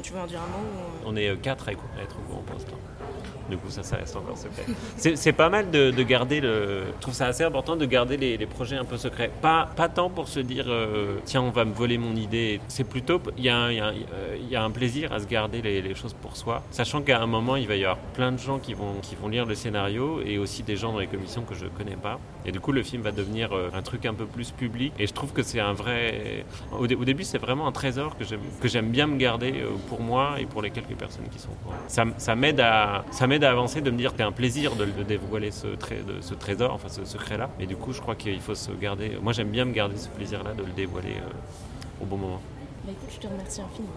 Tu 0.03 0.13
veux 0.13 0.21
en 0.21 0.27
dire 0.27 0.41
un 0.41 0.47
mot 0.47 0.65
ou... 0.65 1.09
On 1.11 1.17
est 1.17 1.29
euh, 1.29 1.37
quatre 1.37 1.69
à 1.69 1.73
être 1.73 2.17
au 2.19 2.23
courant 2.29 2.43
pour 2.43 2.55
l'instant. 2.57 2.79
Du 3.51 3.57
coup, 3.57 3.71
ça, 3.71 3.83
ça 3.83 3.97
reste 3.97 4.17
encore 4.17 4.39
secret. 4.39 4.65
C'est 5.17 5.33
pas 5.33 5.49
mal 5.49 5.71
de, 5.71 5.91
de 5.91 6.03
garder 6.03 6.41
le. 6.41 6.85
Je 6.87 7.01
trouve 7.01 7.15
ça 7.15 7.27
assez 7.27 7.45
important 7.45 7.77
de 7.77 7.85
garder 7.85 8.17
les, 8.17 8.47
projets 8.47 8.77
un 8.77 8.85
peu 8.85 8.97
secrets. 8.97 9.31
Pas, 9.41 9.69
pas 9.77 9.89
tant 9.89 10.11
pour 10.11 10.29
se 10.29 10.41
dire, 10.41 10.67
euh, 10.69 11.17
tiens, 11.25 11.43
on 11.43 11.51
va 11.51 11.65
me 11.65 11.73
voler 11.73 11.99
mon 11.99 12.15
idée. 12.15 12.61
C'est 12.69 12.85
plutôt. 12.85 13.21
Il 13.37 13.45
y, 13.45 13.49
y 13.49 13.51
euh, 13.51 13.93
y 14.49 14.57
a 14.57 14.63
un 14.63 14.71
plaisir 14.71 15.13
à 15.13 15.21
se 15.21 15.27
garder 15.27 15.61
les, 15.63 15.95
choses 15.95 16.15
pour 16.15 16.37
soi. 16.37 16.63
Sachant 16.71 17.03
qu'à 17.03 17.21
un 17.21 17.27
moment, 17.27 17.57
il 17.57 17.67
va 17.67 17.77
y 17.77 17.85
avoir 17.85 17.99
plein 17.99 18.33
de 18.33 18.39
gens 18.39 18.59
qui 18.59 18.75
vont, 18.75 18.95
qui 19.03 19.17
vont 19.17 19.29
lire 19.29 19.45
le 19.45 19.55
scénario 19.55 20.21
et 20.25 20.39
aussi 20.39 20.63
des 20.63 20.77
gens 20.77 20.93
dans 20.93 21.01
les 21.01 21.07
commissions 21.07 21.43
que 21.43 21.55
je 21.55 21.67
connais 21.67 21.97
pas. 21.97 22.19
Et 22.47 22.53
du 22.53 22.61
coup, 22.61 22.73
le 22.73 22.83
film 22.83 23.03
va 23.03 23.13
devenir 23.13 23.53
euh, 23.53 23.69
un 23.75 23.83
truc 23.83 24.07
un 24.07 24.15
peu 24.15 24.27
plus 24.27 24.51
public. 24.51 24.93
Et 24.99 25.07
je 25.07 25.13
trouve 25.13 25.33
que 25.33 25.43
c'est 25.43 25.61
un 25.61 25.73
vrai. 25.73 26.45
Au, 26.73 26.85
au 26.85 27.05
début, 27.05 27.25
c'est 27.25 27.39
vraiment 27.39 27.67
un 27.67 27.73
trésor 27.73 28.17
que 28.17 28.69
j'aime 28.69 28.91
bien 28.91 29.07
me 29.07 29.17
garder 29.17 29.42
euh, 29.51 29.71
pour 29.89 30.01
moi 30.01 30.37
et 30.39 30.47
pour 30.47 30.63
les 30.63 30.71
quelques 30.71 30.95
personnes 30.95 31.29
qui 31.31 31.39
sont 31.39 31.51
au 31.51 31.65
courant. 31.65 31.77
Ça, 31.89 32.05
ça 32.19 32.37
m'aide 32.37 32.61
à 32.61 33.05
avancer, 33.51 33.81
de 33.81 33.91
me 33.91 33.97
dire 33.97 34.13
que 34.13 34.19
c'est 34.19 34.23
un 34.23 34.33
plaisir 34.33 34.77
de, 34.77 34.85
dévoiler 35.03 35.51
ce, 35.51 35.69
trésor, 36.35 36.73
enfin 36.73 36.89
ce 36.89 37.05
secret-là. 37.05 37.51
Et 37.59 37.67
du 37.67 37.77
coup, 37.77 37.93
je 37.93 38.01
crois 38.01 38.15
qu'il 38.15 38.41
faut 38.41 38.55
se 38.55 38.71
garder. 38.73 39.19
Moi, 39.21 39.33
j'aime 39.33 39.51
bien 39.51 39.65
me 39.65 39.73
garder 39.73 39.97
ce 39.97 40.09
plaisir-là 40.09 40.53
de 40.55 40.63
le 40.63 40.73
dévoiler 40.73 41.17
euh, 41.17 42.03
au 42.03 42.07
bon 42.07 42.17
moment. 42.17 42.41
Bah 42.85 42.93
je 43.09 43.19
te 43.19 43.27
remercie 43.27 43.61
infiniment. 43.61 43.93